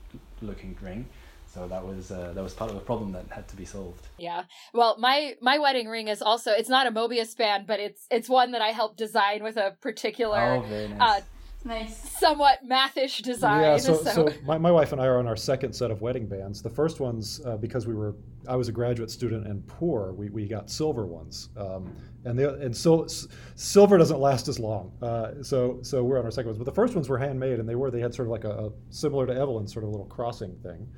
looking 0.40 0.76
ring. 0.80 1.06
So 1.46 1.66
that 1.68 1.86
was 1.86 2.10
uh, 2.10 2.32
that 2.34 2.42
was 2.42 2.52
part 2.52 2.70
of 2.70 2.76
the 2.76 2.82
problem 2.82 3.12
that 3.12 3.24
had 3.30 3.48
to 3.48 3.56
be 3.56 3.64
solved. 3.64 4.06
Yeah. 4.18 4.44
Well, 4.74 4.96
my 4.98 5.36
my 5.40 5.58
wedding 5.58 5.88
ring 5.88 6.08
is 6.08 6.20
also 6.20 6.52
it's 6.52 6.68
not 6.68 6.86
a 6.86 6.90
Mobius 6.90 7.36
band, 7.36 7.66
but 7.66 7.80
it's 7.80 8.06
it's 8.10 8.28
one 8.28 8.52
that 8.52 8.60
I 8.60 8.68
helped 8.72 8.98
design 8.98 9.42
with 9.42 9.56
a 9.56 9.74
particular 9.80 10.38
oh, 10.38 10.60
very 10.68 10.88
nice. 10.88 11.00
Uh, 11.00 11.24
nice. 11.66 12.10
somewhat 12.18 12.64
mathish 12.64 13.22
design. 13.22 13.62
Yeah, 13.62 13.76
so, 13.76 14.02
so. 14.02 14.12
so 14.12 14.32
my, 14.44 14.58
my 14.58 14.70
wife 14.70 14.92
and 14.92 15.00
I 15.00 15.06
are 15.06 15.18
on 15.18 15.26
our 15.26 15.36
second 15.36 15.72
set 15.72 15.90
of 15.90 16.00
wedding 16.00 16.26
bands. 16.26 16.62
The 16.62 16.70
first 16.70 17.00
ones, 17.00 17.40
uh, 17.44 17.56
because 17.56 17.86
we 17.86 17.94
were, 17.94 18.14
I 18.48 18.56
was 18.56 18.68
a 18.68 18.72
graduate 18.72 19.10
student 19.10 19.46
and 19.46 19.66
poor, 19.66 20.12
we, 20.12 20.30
we 20.30 20.46
got 20.46 20.70
silver 20.70 21.06
ones. 21.06 21.50
Um, 21.56 21.94
and 22.24 22.38
the, 22.38 22.54
and 22.54 22.76
so 22.76 23.06
silver 23.54 23.98
doesn't 23.98 24.18
last 24.18 24.48
as 24.48 24.58
long. 24.58 24.92
Uh, 25.00 25.42
so 25.42 25.78
so 25.82 26.02
we're 26.02 26.18
on 26.18 26.24
our 26.24 26.30
second 26.30 26.48
ones. 26.48 26.58
But 26.58 26.64
the 26.64 26.72
first 26.72 26.94
ones 26.94 27.08
were 27.08 27.18
handmade 27.18 27.60
and 27.60 27.68
they 27.68 27.76
were, 27.76 27.90
they 27.90 28.00
had 28.00 28.14
sort 28.14 28.26
of 28.28 28.32
like 28.32 28.44
a, 28.44 28.66
a 28.66 28.70
similar 28.90 29.26
to 29.26 29.32
Evelyn's 29.32 29.72
sort 29.72 29.84
of 29.84 29.90
little 29.90 30.06
crossing 30.06 30.56
thing. 30.56 30.88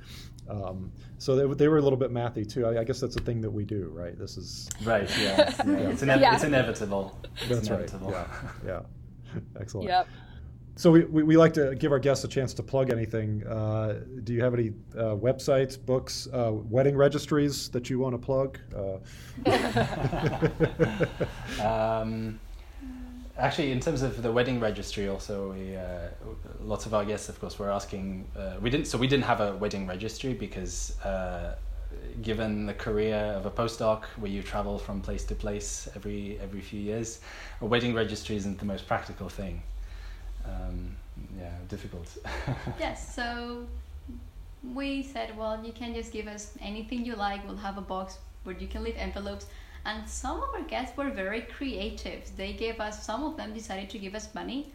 Um, 0.48 0.92
so 1.18 1.36
they, 1.36 1.54
they 1.54 1.68
were 1.68 1.78
a 1.78 1.82
little 1.82 1.98
bit 1.98 2.10
mathy 2.10 2.48
too. 2.50 2.66
I, 2.66 2.80
I, 2.80 2.84
guess 2.84 3.00
that's 3.00 3.16
a 3.16 3.20
thing 3.20 3.40
that 3.42 3.50
we 3.50 3.64
do, 3.64 3.90
right? 3.92 4.18
This 4.18 4.38
is 4.38 4.68
right. 4.82 5.08
Yeah, 5.20 5.36
yeah. 5.66 5.90
It's, 5.90 6.02
ine- 6.02 6.20
yeah. 6.20 6.34
it's 6.34 6.44
inevitable. 6.44 7.18
It's 7.36 7.48
that's 7.48 7.68
inevitable. 7.68 8.12
right. 8.12 8.26
Yeah, 8.64 8.80
yeah. 9.34 9.40
Excellent. 9.60 9.88
Yep. 9.88 10.08
So 10.78 10.92
we, 10.92 11.02
we, 11.06 11.24
we, 11.24 11.36
like 11.36 11.54
to 11.54 11.74
give 11.74 11.90
our 11.90 11.98
guests 11.98 12.22
a 12.22 12.28
chance 12.28 12.54
to 12.54 12.62
plug 12.62 12.92
anything. 12.92 13.44
Uh, 13.44 13.98
do 14.22 14.32
you 14.32 14.40
have 14.44 14.54
any 14.54 14.68
uh, 14.96 15.16
websites, 15.16 15.76
books, 15.76 16.28
uh, 16.32 16.52
wedding 16.52 16.96
registries 16.96 17.68
that 17.70 17.90
you 17.90 17.98
want 17.98 18.14
to 18.14 18.18
plug? 18.18 18.60
Uh, 18.72 18.98
um, 21.68 22.38
actually, 23.36 23.72
in 23.72 23.80
terms 23.80 24.02
of 24.02 24.22
the 24.22 24.30
wedding 24.30 24.60
registry, 24.60 25.08
also 25.08 25.50
we 25.50 25.74
uh, 25.74 26.10
lots 26.60 26.86
of 26.86 26.94
our 26.94 27.04
guests, 27.04 27.28
of 27.28 27.40
course, 27.40 27.58
were 27.58 27.72
asking. 27.72 28.24
Uh, 28.36 28.54
we 28.60 28.70
didn't, 28.70 28.86
so 28.86 28.96
we 28.96 29.08
didn't 29.08 29.24
have 29.24 29.40
a 29.40 29.56
wedding 29.56 29.84
registry 29.84 30.32
because 30.32 30.96
given 32.22 32.66
the 32.66 32.74
career 32.74 33.16
of 33.16 33.46
a 33.46 33.50
postdoc 33.50 34.04
where 34.18 34.30
you 34.30 34.44
travel 34.44 34.78
from 34.78 35.00
place 35.00 35.24
to 35.24 35.34
place 35.34 35.88
every 35.96 36.38
every 36.40 36.60
few 36.60 36.78
years, 36.78 37.18
a 37.62 37.66
wedding 37.66 37.94
registry 37.94 38.36
isn't 38.36 38.60
the 38.60 38.64
most 38.64 38.86
practical 38.86 39.28
thing 39.28 39.60
um, 40.48 40.96
yeah, 41.38 41.52
difficult. 41.68 42.16
yes, 42.80 43.14
so 43.14 43.66
we 44.74 45.02
said, 45.02 45.36
well, 45.36 45.64
you 45.64 45.72
can 45.72 45.94
just 45.94 46.12
give 46.12 46.26
us 46.26 46.52
anything 46.60 47.04
you 47.04 47.14
like. 47.14 47.46
We'll 47.46 47.56
have 47.56 47.78
a 47.78 47.82
box 47.82 48.18
where 48.44 48.56
you 48.56 48.66
can 48.66 48.82
leave 48.82 48.96
envelopes. 48.96 49.46
And 49.84 50.08
some 50.08 50.42
of 50.42 50.50
our 50.54 50.62
guests 50.62 50.96
were 50.96 51.10
very 51.10 51.42
creative. 51.42 52.20
They 52.36 52.52
gave 52.52 52.80
us, 52.80 53.04
some 53.04 53.24
of 53.24 53.36
them 53.36 53.54
decided 53.54 53.88
to 53.90 53.98
give 53.98 54.14
us 54.14 54.34
money, 54.34 54.72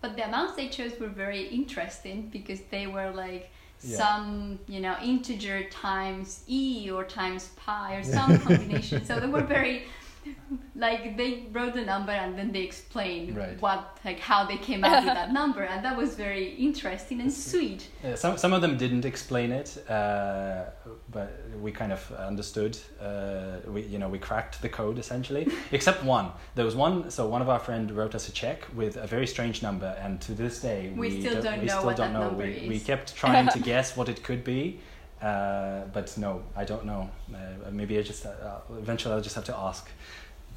but 0.00 0.16
the 0.16 0.26
amounts 0.26 0.54
they 0.56 0.68
chose 0.68 0.98
were 0.98 1.08
very 1.08 1.48
interesting 1.48 2.28
because 2.32 2.60
they 2.70 2.86
were 2.86 3.10
like, 3.10 3.50
yeah. 3.80 3.98
some 3.98 4.58
you 4.66 4.80
know 4.80 4.96
integer 5.02 5.64
times 5.64 6.42
e 6.48 6.90
or 6.90 7.04
times 7.04 7.50
pi 7.56 7.96
or 7.96 8.02
some 8.16 8.38
combination 8.38 9.04
so 9.04 9.20
they 9.20 9.26
were 9.26 9.42
very 9.42 9.84
like 10.76 11.16
they 11.16 11.44
wrote 11.52 11.74
the 11.74 11.84
number 11.84 12.12
and 12.12 12.38
then 12.38 12.52
they 12.52 12.62
explained 12.62 13.36
right. 13.36 13.60
what 13.60 13.98
like 14.04 14.18
how 14.18 14.44
they 14.44 14.56
came 14.56 14.84
up 14.84 15.04
with 15.04 15.14
that 15.14 15.32
number 15.32 15.62
and 15.62 15.84
that 15.84 15.96
was 15.96 16.14
very 16.14 16.54
interesting 16.54 17.20
and 17.20 17.32
sweet 17.32 17.88
yeah, 18.02 18.14
some, 18.14 18.36
some 18.36 18.52
of 18.52 18.60
them 18.60 18.76
didn't 18.76 19.04
explain 19.04 19.52
it 19.52 19.78
uh, 19.90 20.64
but 21.10 21.40
we 21.60 21.70
kind 21.70 21.92
of 21.92 22.12
understood 22.12 22.76
uh, 23.00 23.58
we 23.66 23.82
you 23.82 23.98
know 23.98 24.08
we 24.08 24.18
cracked 24.18 24.60
the 24.62 24.68
code 24.68 24.98
essentially 24.98 25.46
except 25.72 26.02
one 26.04 26.30
there 26.54 26.64
was 26.64 26.76
one 26.76 27.10
so 27.10 27.26
one 27.26 27.42
of 27.42 27.48
our 27.48 27.58
friend 27.58 27.90
wrote 27.90 28.14
us 28.14 28.28
a 28.28 28.32
check 28.32 28.66
with 28.74 28.96
a 28.96 29.06
very 29.06 29.26
strange 29.26 29.62
number 29.62 29.96
and 30.00 30.20
to 30.20 30.32
this 30.32 30.60
day 30.60 30.92
we, 30.94 31.08
we 31.08 31.20
still 31.20 31.42
don't, 31.42 31.60
we 31.60 31.66
know 31.66 31.72
still 31.72 31.86
what 31.86 31.96
don't 31.96 32.12
know 32.12 32.28
number 32.28 32.44
we, 32.44 32.52
is. 32.52 32.68
we 32.68 32.80
kept 32.80 33.14
trying 33.14 33.48
to 33.48 33.58
guess 33.70 33.96
what 33.96 34.08
it 34.08 34.22
could 34.22 34.44
be 34.44 34.80
uh, 35.24 35.86
but 35.92 36.16
no, 36.18 36.42
I 36.54 36.64
don't 36.64 36.84
know. 36.84 37.10
Uh, 37.34 37.70
maybe 37.70 37.98
I 37.98 38.02
just 38.02 38.26
uh, 38.26 38.58
eventually 38.78 39.14
I'll 39.14 39.22
just 39.22 39.34
have 39.34 39.44
to 39.44 39.56
ask. 39.56 39.88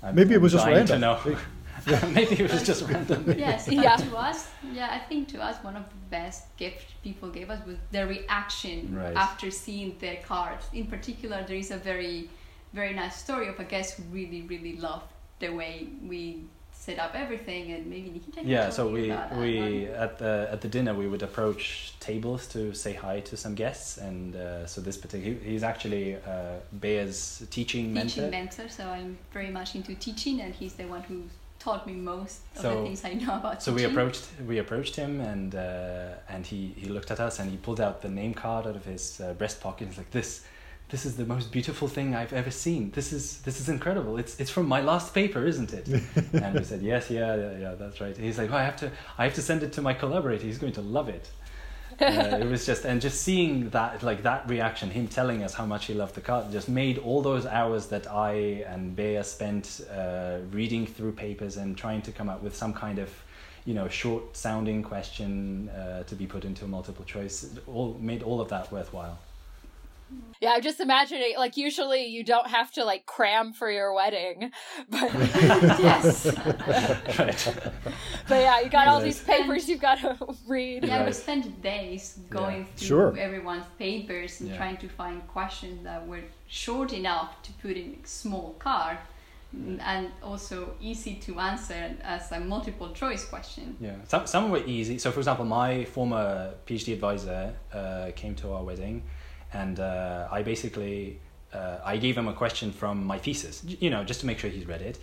I'm, 0.04 0.14
Maybe 0.14 0.34
it 0.34 0.42
was 0.42 0.52
just 0.52 0.66
random. 0.66 0.88
To 0.88 1.00
know. 1.00 1.38
Maybe 2.10 2.44
it 2.44 2.52
was 2.52 2.64
just 2.64 2.84
random. 2.90 3.24
Yes, 3.38 3.68
yeah. 3.72 3.96
to 3.96 4.18
us, 4.18 4.50
yeah, 4.74 4.90
I 4.92 5.00
think 5.00 5.30
to 5.30 5.42
us 5.42 5.56
one 5.64 5.78
of 5.78 5.84
the 5.84 5.96
best 6.10 6.56
gifts 6.58 6.84
people 7.02 7.30
gave 7.30 7.50
us 7.50 7.66
was 7.66 7.78
their 7.92 8.08
reaction 8.08 8.94
right. 8.94 9.16
after 9.16 9.52
seeing 9.52 9.96
their 10.00 10.18
cards. 10.18 10.66
In 10.74 10.88
particular, 10.88 11.46
there 11.48 11.56
is 11.56 11.72
a 11.72 11.78
very, 11.78 12.30
very 12.74 12.94
nice 12.94 13.16
story 13.16 13.48
of 13.48 13.60
a 13.60 13.64
guest 13.64 13.96
who 13.96 14.04
really, 14.12 14.42
really 14.42 14.76
loved 14.76 15.12
the 15.40 15.50
way 15.50 15.88
we 16.04 16.44
set 16.88 17.00
up 17.00 17.14
everything 17.16 17.64
and 17.74 17.86
maybe 17.94 18.10
Nikita 18.16 18.40
yeah 18.56 18.70
so 18.78 18.82
we 18.98 19.04
we 19.44 19.88
at 20.06 20.14
the 20.22 20.34
at 20.54 20.60
the 20.66 20.70
dinner 20.76 20.94
we 21.02 21.08
would 21.12 21.24
approach 21.30 21.94
tables 22.00 22.42
to 22.54 22.62
say 22.84 22.94
hi 23.06 23.16
to 23.30 23.36
some 23.44 23.56
guests 23.64 23.90
and 24.08 24.36
uh, 24.36 24.66
so 24.72 24.78
this 24.88 24.98
particular 25.04 25.38
he's 25.52 25.66
actually 25.72 26.06
uh, 26.16 26.56
Bea's 26.84 27.20
teaching, 27.56 27.86
teaching 27.94 27.94
mentor. 27.94 28.30
mentor 28.40 28.68
so 28.70 28.84
I'm 28.98 29.12
very 29.38 29.52
much 29.58 29.70
into 29.78 29.94
teaching 30.08 30.36
and 30.44 30.52
he's 30.60 30.76
the 30.82 30.88
one 30.96 31.04
who 31.10 31.18
taught 31.60 31.84
me 31.90 31.96
most 32.14 32.38
of 32.56 32.62
so, 32.62 32.70
the 32.70 32.84
things 32.88 33.04
I 33.04 33.14
know 33.22 33.36
about 33.42 33.62
so 33.62 33.72
teaching. 33.72 33.88
we 33.88 33.92
approached 33.92 34.26
we 34.52 34.58
approached 34.66 34.96
him 34.96 35.20
and 35.32 35.50
uh, 35.56 36.34
and 36.34 36.42
he 36.52 36.60
he 36.82 36.88
looked 36.96 37.12
at 37.16 37.20
us 37.28 37.34
and 37.40 37.52
he 37.54 37.58
pulled 37.66 37.82
out 37.86 37.96
the 38.08 38.14
name 38.22 38.34
card 38.34 38.64
out 38.70 38.78
of 38.82 38.86
his 38.94 39.04
uh, 39.20 39.34
breast 39.34 39.58
pocket 39.66 39.84
he's 39.90 40.00
like 40.04 40.12
this 40.20 40.32
this 40.90 41.06
is 41.06 41.18
the 41.18 41.26
most 41.26 41.52
beautiful 41.52 41.88
thing 41.88 42.16
I've 42.16 42.32
ever 42.32 42.52
seen. 42.52 42.92
This 42.92 43.12
is 43.12 43.40
this 43.40 43.60
is 43.60 43.68
incredible. 43.68 44.18
It's 44.18 44.40
it's 44.40 44.50
from 44.50 44.68
my 44.68 44.82
last 44.82 45.14
paper, 45.14 45.46
isn't 45.46 45.74
it? 45.74 45.88
and 46.34 46.56
we 46.56 46.64
said, 46.64 46.82
yes, 46.82 47.10
yeah, 47.10 47.36
yeah, 47.36 47.58
yeah, 47.58 47.76
that's 47.76 48.00
right. 48.00 48.16
He's 48.16 48.38
like, 48.38 48.52
oh, 48.52 48.56
I 48.56 48.64
have 48.64 48.78
to 48.78 48.92
I 49.18 49.26
have 49.26 49.34
to 49.34 49.42
send 49.42 49.64
it 49.64 49.74
to 49.74 49.82
my 49.82 49.94
collaborator. 49.94 50.46
He's 50.46 50.58
going 50.58 50.74
to 50.74 50.82
love 50.82 51.10
it. 51.10 51.30
uh, 52.02 52.06
it 52.40 52.48
was 52.48 52.66
just 52.66 52.86
and 52.86 53.02
just 53.02 53.22
seeing 53.22 53.70
that 53.72 54.02
like 54.02 54.24
that 54.24 54.48
reaction, 54.50 54.90
him 54.90 55.08
telling 55.08 55.44
us 55.44 55.54
how 55.54 55.66
much 55.66 55.88
he 55.88 55.94
loved 55.94 56.16
the 56.16 56.22
card, 56.22 56.52
just 56.52 56.70
made 56.70 57.00
all 57.00 57.22
those 57.22 57.46
hours 57.46 57.88
that 57.88 58.10
I 58.10 58.64
and 58.68 58.96
Bea 58.96 59.24
spent 59.24 59.82
uh, 59.92 60.38
reading 60.52 60.86
through 60.86 61.14
papers 61.14 61.58
and 61.58 61.78
trying 61.78 62.02
to 62.04 62.12
come 62.14 62.30
up 62.30 62.42
with 62.42 62.56
some 62.56 62.74
kind 62.74 63.00
of 63.00 63.10
you 63.66 63.74
know 63.74 63.90
short 63.90 64.38
sounding 64.38 64.84
question 64.84 65.68
uh, 65.70 66.04
to 66.04 66.16
be 66.16 66.28
put 66.28 66.46
into 66.46 66.64
a 66.64 66.68
multiple 66.68 67.04
choice. 67.04 67.58
All 67.68 67.98
made 68.00 68.24
all 68.24 68.40
of 68.40 68.48
that 68.50 68.72
worthwhile. 68.72 69.20
Yeah, 70.40 70.52
I'm 70.52 70.62
just 70.62 70.80
imagining 70.80 71.34
like 71.38 71.58
usually 71.58 72.06
you 72.06 72.24
don't 72.24 72.48
have 72.48 72.72
to 72.74 72.86
like 72.86 73.06
cram 73.06 73.54
for 73.54 73.72
your 73.72 73.94
wedding, 73.94 74.52
but 74.90 75.14
yes, 75.14 76.26
right. 77.18 77.54
But 78.28 78.42
yeah, 78.42 78.60
you 78.60 78.70
got 78.70 78.88
all 78.88 79.02
these 79.02 79.20
papers 79.20 79.68
you've 79.68 79.82
got 79.82 80.00
to 80.00 80.18
read. 80.48 80.84
Yeah, 80.84 80.98
right. 80.98 81.06
we 81.08 81.14
spent 81.14 81.62
days 81.62 82.20
going 82.30 82.60
yeah. 82.60 82.76
through 82.76 82.88
sure. 82.88 83.18
everyone's 83.18 83.66
papers 83.80 84.42
and 84.42 84.50
yeah. 84.50 84.58
trying 84.58 84.78
to 84.78 84.90
find 84.90 85.26
questions 85.28 85.84
that 85.84 86.06
were 86.06 86.24
short 86.48 86.94
enough 86.94 87.42
to 87.44 87.52
put 87.54 87.76
in 87.76 87.98
a 88.04 88.08
small 88.08 88.56
card 88.60 88.98
and 89.80 90.12
also 90.22 90.76
easy 90.82 91.16
to 91.16 91.40
answer 91.40 91.96
as 92.04 92.32
a 92.32 92.40
multiple 92.40 92.92
choice 92.92 93.26
question. 93.26 93.78
Yeah, 93.80 93.96
some, 94.08 94.28
some 94.28 94.52
were 94.52 94.64
easy. 94.66 95.00
So, 95.00 95.10
for 95.12 95.20
example, 95.20 95.46
my 95.46 95.86
former 95.86 96.54
PhD 96.68 96.94
advisor 96.94 97.54
uh, 97.74 98.12
came 98.16 98.36
to 98.36 98.52
our 98.52 98.64
wedding 98.64 99.04
and 99.62 99.80
uh, 99.80 100.28
I 100.32 100.44
basically 100.44 101.20
uh, 101.54 101.78
I 101.84 101.98
gave 101.98 102.18
him 102.18 102.28
a 102.28 102.34
question 102.34 102.72
from 102.72 103.06
my 103.06 103.18
thesis, 103.18 103.64
you 103.64 103.90
know, 103.90 104.04
just 104.04 104.20
to 104.22 104.26
make 104.26 104.40
sure 104.40 104.50
he's 104.50 104.68
read 104.68 104.82
it. 104.82 105.00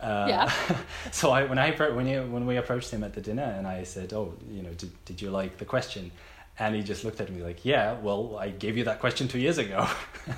Uh, 0.00 0.26
yeah. 0.28 0.52
so 1.10 1.30
I 1.30 1.44
when 1.44 1.58
I 1.58 1.70
when 1.72 2.06
he, 2.06 2.16
when 2.16 2.46
we 2.46 2.56
approached 2.56 2.90
him 2.90 3.04
at 3.04 3.12
the 3.14 3.20
dinner 3.20 3.54
and 3.56 3.66
I 3.66 3.84
said, 3.84 4.12
oh, 4.12 4.34
you 4.50 4.62
know, 4.62 4.70
did 4.70 4.92
did 5.04 5.20
you 5.22 5.30
like 5.30 5.58
the 5.58 5.64
question? 5.64 6.10
And 6.58 6.74
he 6.74 6.82
just 6.82 7.04
looked 7.04 7.20
at 7.20 7.30
me 7.30 7.42
like, 7.42 7.64
yeah, 7.64 7.98
well, 8.00 8.36
I 8.38 8.50
gave 8.50 8.76
you 8.76 8.84
that 8.84 9.00
question 9.00 9.28
two 9.28 9.38
years 9.38 9.58
ago. 9.58 9.86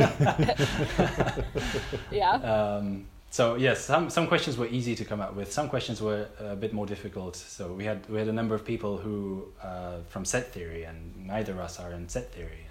yeah. 2.11 2.33
Um, 2.53 3.05
so 3.31 3.55
yes, 3.55 3.85
some 3.85 4.09
some 4.09 4.27
questions 4.27 4.57
were 4.57 4.67
easy 4.67 4.95
to 4.95 5.05
come 5.05 5.21
up 5.21 5.35
with. 5.35 5.51
Some 5.51 5.69
questions 5.69 6.01
were 6.01 6.27
a 6.39 6.55
bit 6.55 6.73
more 6.73 6.87
difficult. 6.87 7.35
So 7.35 7.73
we 7.73 7.85
had 7.85 7.99
we 8.09 8.17
had 8.17 8.27
a 8.27 8.33
number 8.33 8.55
of 8.55 8.65
people 8.65 8.97
who 8.97 9.45
uh, 9.61 9.97
from 10.09 10.25
set 10.25 10.51
theory, 10.51 10.83
and 10.83 10.97
neither 11.27 11.53
of 11.53 11.59
us 11.59 11.79
are 11.79 11.91
in 11.93 12.09
set 12.09 12.33
theory. 12.33 12.65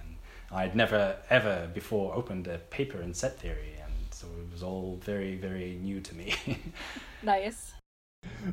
I'd 0.50 0.74
never 0.74 1.16
ever 1.30 1.70
before 1.74 2.14
opened 2.14 2.46
a 2.46 2.58
paper 2.58 3.02
in 3.02 3.12
set 3.12 3.38
theory, 3.38 3.74
and 3.82 3.92
so 4.10 4.26
it 4.40 4.50
was 4.52 4.62
all 4.62 4.98
very 5.02 5.36
very 5.36 5.78
new 5.82 6.00
to 6.00 6.14
me. 6.14 6.34
nice. 7.22 7.72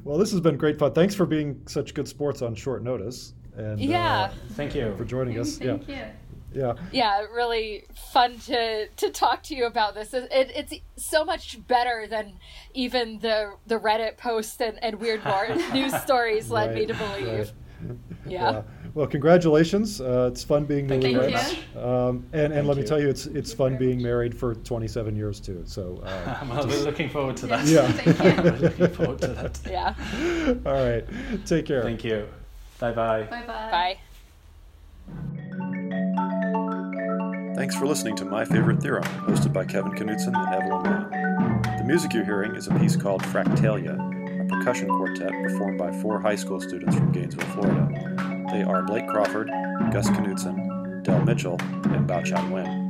Well, 0.03 0.17
this 0.17 0.31
has 0.31 0.41
been 0.41 0.57
great 0.57 0.77
fun. 0.77 0.93
Thanks 0.93 1.15
for 1.15 1.25
being 1.25 1.61
such 1.67 1.93
good 1.93 2.07
sports 2.07 2.41
on 2.41 2.55
short 2.55 2.83
notice. 2.83 3.33
And 3.55 3.79
yeah, 3.79 4.23
uh, 4.23 4.31
thank 4.51 4.75
you 4.75 4.95
for 4.97 5.05
joining 5.05 5.39
us. 5.39 5.57
Thank 5.57 5.87
yeah. 5.87 6.07
you. 6.07 6.61
Yeah. 6.61 6.73
Yeah, 6.91 7.19
really 7.33 7.85
fun 8.13 8.39
to 8.39 8.87
to 8.87 9.09
talk 9.09 9.43
to 9.43 9.55
you 9.55 9.65
about 9.65 9.93
this. 9.93 10.13
It, 10.13 10.27
it's 10.31 10.73
so 10.95 11.25
much 11.25 11.65
better 11.67 12.07
than 12.09 12.39
even 12.73 13.19
the 13.19 13.55
the 13.67 13.77
Reddit 13.77 14.17
post 14.17 14.61
and, 14.61 14.81
and 14.83 14.99
weird 14.99 15.21
news 15.73 15.93
stories 16.01 16.49
led 16.49 16.67
right, 16.67 16.75
me 16.75 16.85
to 16.85 16.93
believe. 16.93 17.27
Right. 17.27 17.97
yeah. 18.25 18.51
yeah. 18.51 18.61
Well, 18.95 19.07
congratulations. 19.07 19.99
Uh, 19.99 20.29
it's 20.31 20.41
fun 20.45 20.63
being 20.63 20.87
newlyweds. 20.87 21.57
Um, 21.75 22.25
and 22.31 22.53
and 22.53 22.65
let 22.65 22.77
me 22.77 22.83
tell 22.83 22.99
you, 22.99 23.09
it's 23.09 23.25
it's 23.25 23.53
fun 23.53 23.77
being 23.77 24.01
married 24.01 24.33
for 24.33 24.55
27 24.55 25.17
years 25.17 25.41
too. 25.41 25.63
So 25.65 26.01
uh, 26.05 26.37
I'm 26.41 26.49
looking 26.83 27.09
forward 27.09 27.35
to 27.37 27.47
that. 27.47 27.65
Yeah. 27.65 27.91
I'm 28.19 28.57
looking 28.61 28.87
forward 28.87 29.19
to 29.19 29.27
that. 29.27 29.59
Yeah. 29.69 29.93
All 30.65 30.73
right. 30.73 31.05
Take 31.45 31.65
care. 31.65 31.83
Thank 31.83 32.05
you. 32.05 32.25
Bye-bye. 32.79 33.23
Bye-bye. 33.23 33.71
Bye. 33.71 33.97
Thanks 37.55 37.75
for 37.75 37.85
listening 37.87 38.15
to 38.17 38.25
My 38.25 38.43
Favorite 38.45 38.81
Theorem, 38.81 39.03
hosted 39.03 39.53
by 39.53 39.65
Kevin 39.65 39.93
Knudson 39.93 40.35
and 40.35 40.53
Evelyn 40.53 40.83
Lamb. 40.83 41.61
The 41.77 41.83
music 41.85 42.13
you're 42.13 42.25
hearing 42.25 42.55
is 42.55 42.67
a 42.67 42.77
piece 42.79 42.97
called 42.97 43.23
Fractalia, 43.23 43.95
a 44.41 44.45
percussion 44.57 44.89
quartet 44.89 45.31
performed 45.31 45.77
by 45.77 45.91
four 46.01 46.19
high 46.19 46.35
school 46.35 46.59
students 46.59 46.95
from 46.97 47.13
Gainesville, 47.13 47.45
Florida. 47.47 48.34
They 48.51 48.63
are 48.63 48.83
Blake 48.83 49.07
Crawford, 49.07 49.47
Gus 49.91 50.07
Knudson, 50.09 51.03
Del 51.03 51.23
Mitchell, 51.23 51.57
and 51.61 52.07
Bao 52.07 52.23
Chan 52.23 52.49
Nguyen. 52.49 52.85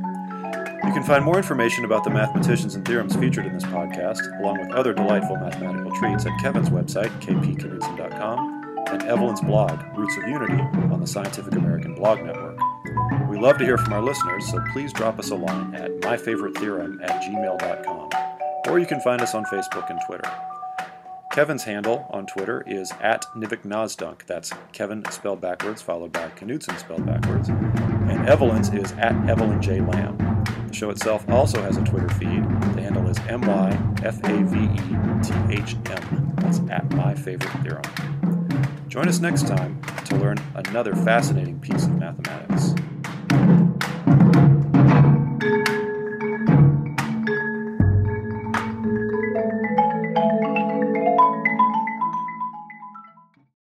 You 0.86 0.92
can 0.92 1.02
find 1.02 1.24
more 1.24 1.36
information 1.36 1.84
about 1.84 2.04
the 2.04 2.10
mathematicians 2.10 2.74
and 2.74 2.84
theorems 2.86 3.16
featured 3.16 3.46
in 3.46 3.54
this 3.54 3.64
podcast, 3.64 4.20
along 4.40 4.60
with 4.60 4.70
other 4.70 4.92
delightful 4.92 5.36
mathematical 5.36 5.90
treats, 5.98 6.26
at 6.26 6.40
Kevin's 6.40 6.70
website, 6.70 7.10
kpknudson.com, 7.20 8.84
and 8.88 9.02
Evelyn's 9.02 9.40
blog, 9.40 9.80
Roots 9.96 10.16
of 10.16 10.28
Unity, 10.28 10.60
on 10.92 11.00
the 11.00 11.06
Scientific 11.06 11.54
American 11.54 11.94
Blog 11.94 12.22
Network. 12.22 12.58
We 13.28 13.38
love 13.38 13.58
to 13.58 13.64
hear 13.64 13.78
from 13.78 13.94
our 13.94 14.02
listeners, 14.02 14.48
so 14.48 14.62
please 14.72 14.92
drop 14.92 15.18
us 15.18 15.30
a 15.30 15.34
line 15.34 15.74
at 15.74 15.90
myfavoritetheorem 16.02 17.02
at 17.02 17.22
gmail.com, 17.22 18.10
or 18.68 18.78
you 18.78 18.86
can 18.86 19.00
find 19.00 19.20
us 19.22 19.34
on 19.34 19.44
Facebook 19.46 19.90
and 19.90 20.00
Twitter. 20.06 20.30
Kevin's 21.36 21.64
handle 21.64 22.06
on 22.08 22.24
Twitter 22.24 22.64
is 22.66 22.90
at 23.02 23.26
Nivik 23.36 24.26
That's 24.26 24.50
Kevin 24.72 25.04
spelled 25.10 25.38
backwards, 25.38 25.82
followed 25.82 26.10
by 26.10 26.30
Knudson 26.30 26.78
spelled 26.78 27.04
backwards. 27.04 27.50
And 27.50 28.26
Evelyn's 28.26 28.72
is 28.72 28.92
at 28.92 29.12
Evelyn 29.28 29.60
J. 29.60 29.82
Lamb. 29.82 30.16
The 30.66 30.72
show 30.72 30.88
itself 30.88 31.28
also 31.28 31.60
has 31.60 31.76
a 31.76 31.84
Twitter 31.84 32.08
feed. 32.14 32.42
The 32.74 32.80
handle 32.80 33.06
is 33.06 33.18
M 33.28 33.42
Y 33.42 33.68
F 34.02 34.18
A 34.24 34.44
V 34.44 34.64
E 34.64 35.22
T 35.22 35.60
H 35.62 35.76
M. 35.90 36.32
That's 36.36 36.60
at 36.70 36.90
My 36.92 37.14
Favorite 37.14 37.52
Theorem. 37.62 38.78
Join 38.88 39.06
us 39.06 39.20
next 39.20 39.46
time 39.46 39.78
to 40.06 40.16
learn 40.16 40.38
another 40.54 40.94
fascinating 40.94 41.60
piece 41.60 41.84
of 41.84 41.98
mathematics. 41.98 42.74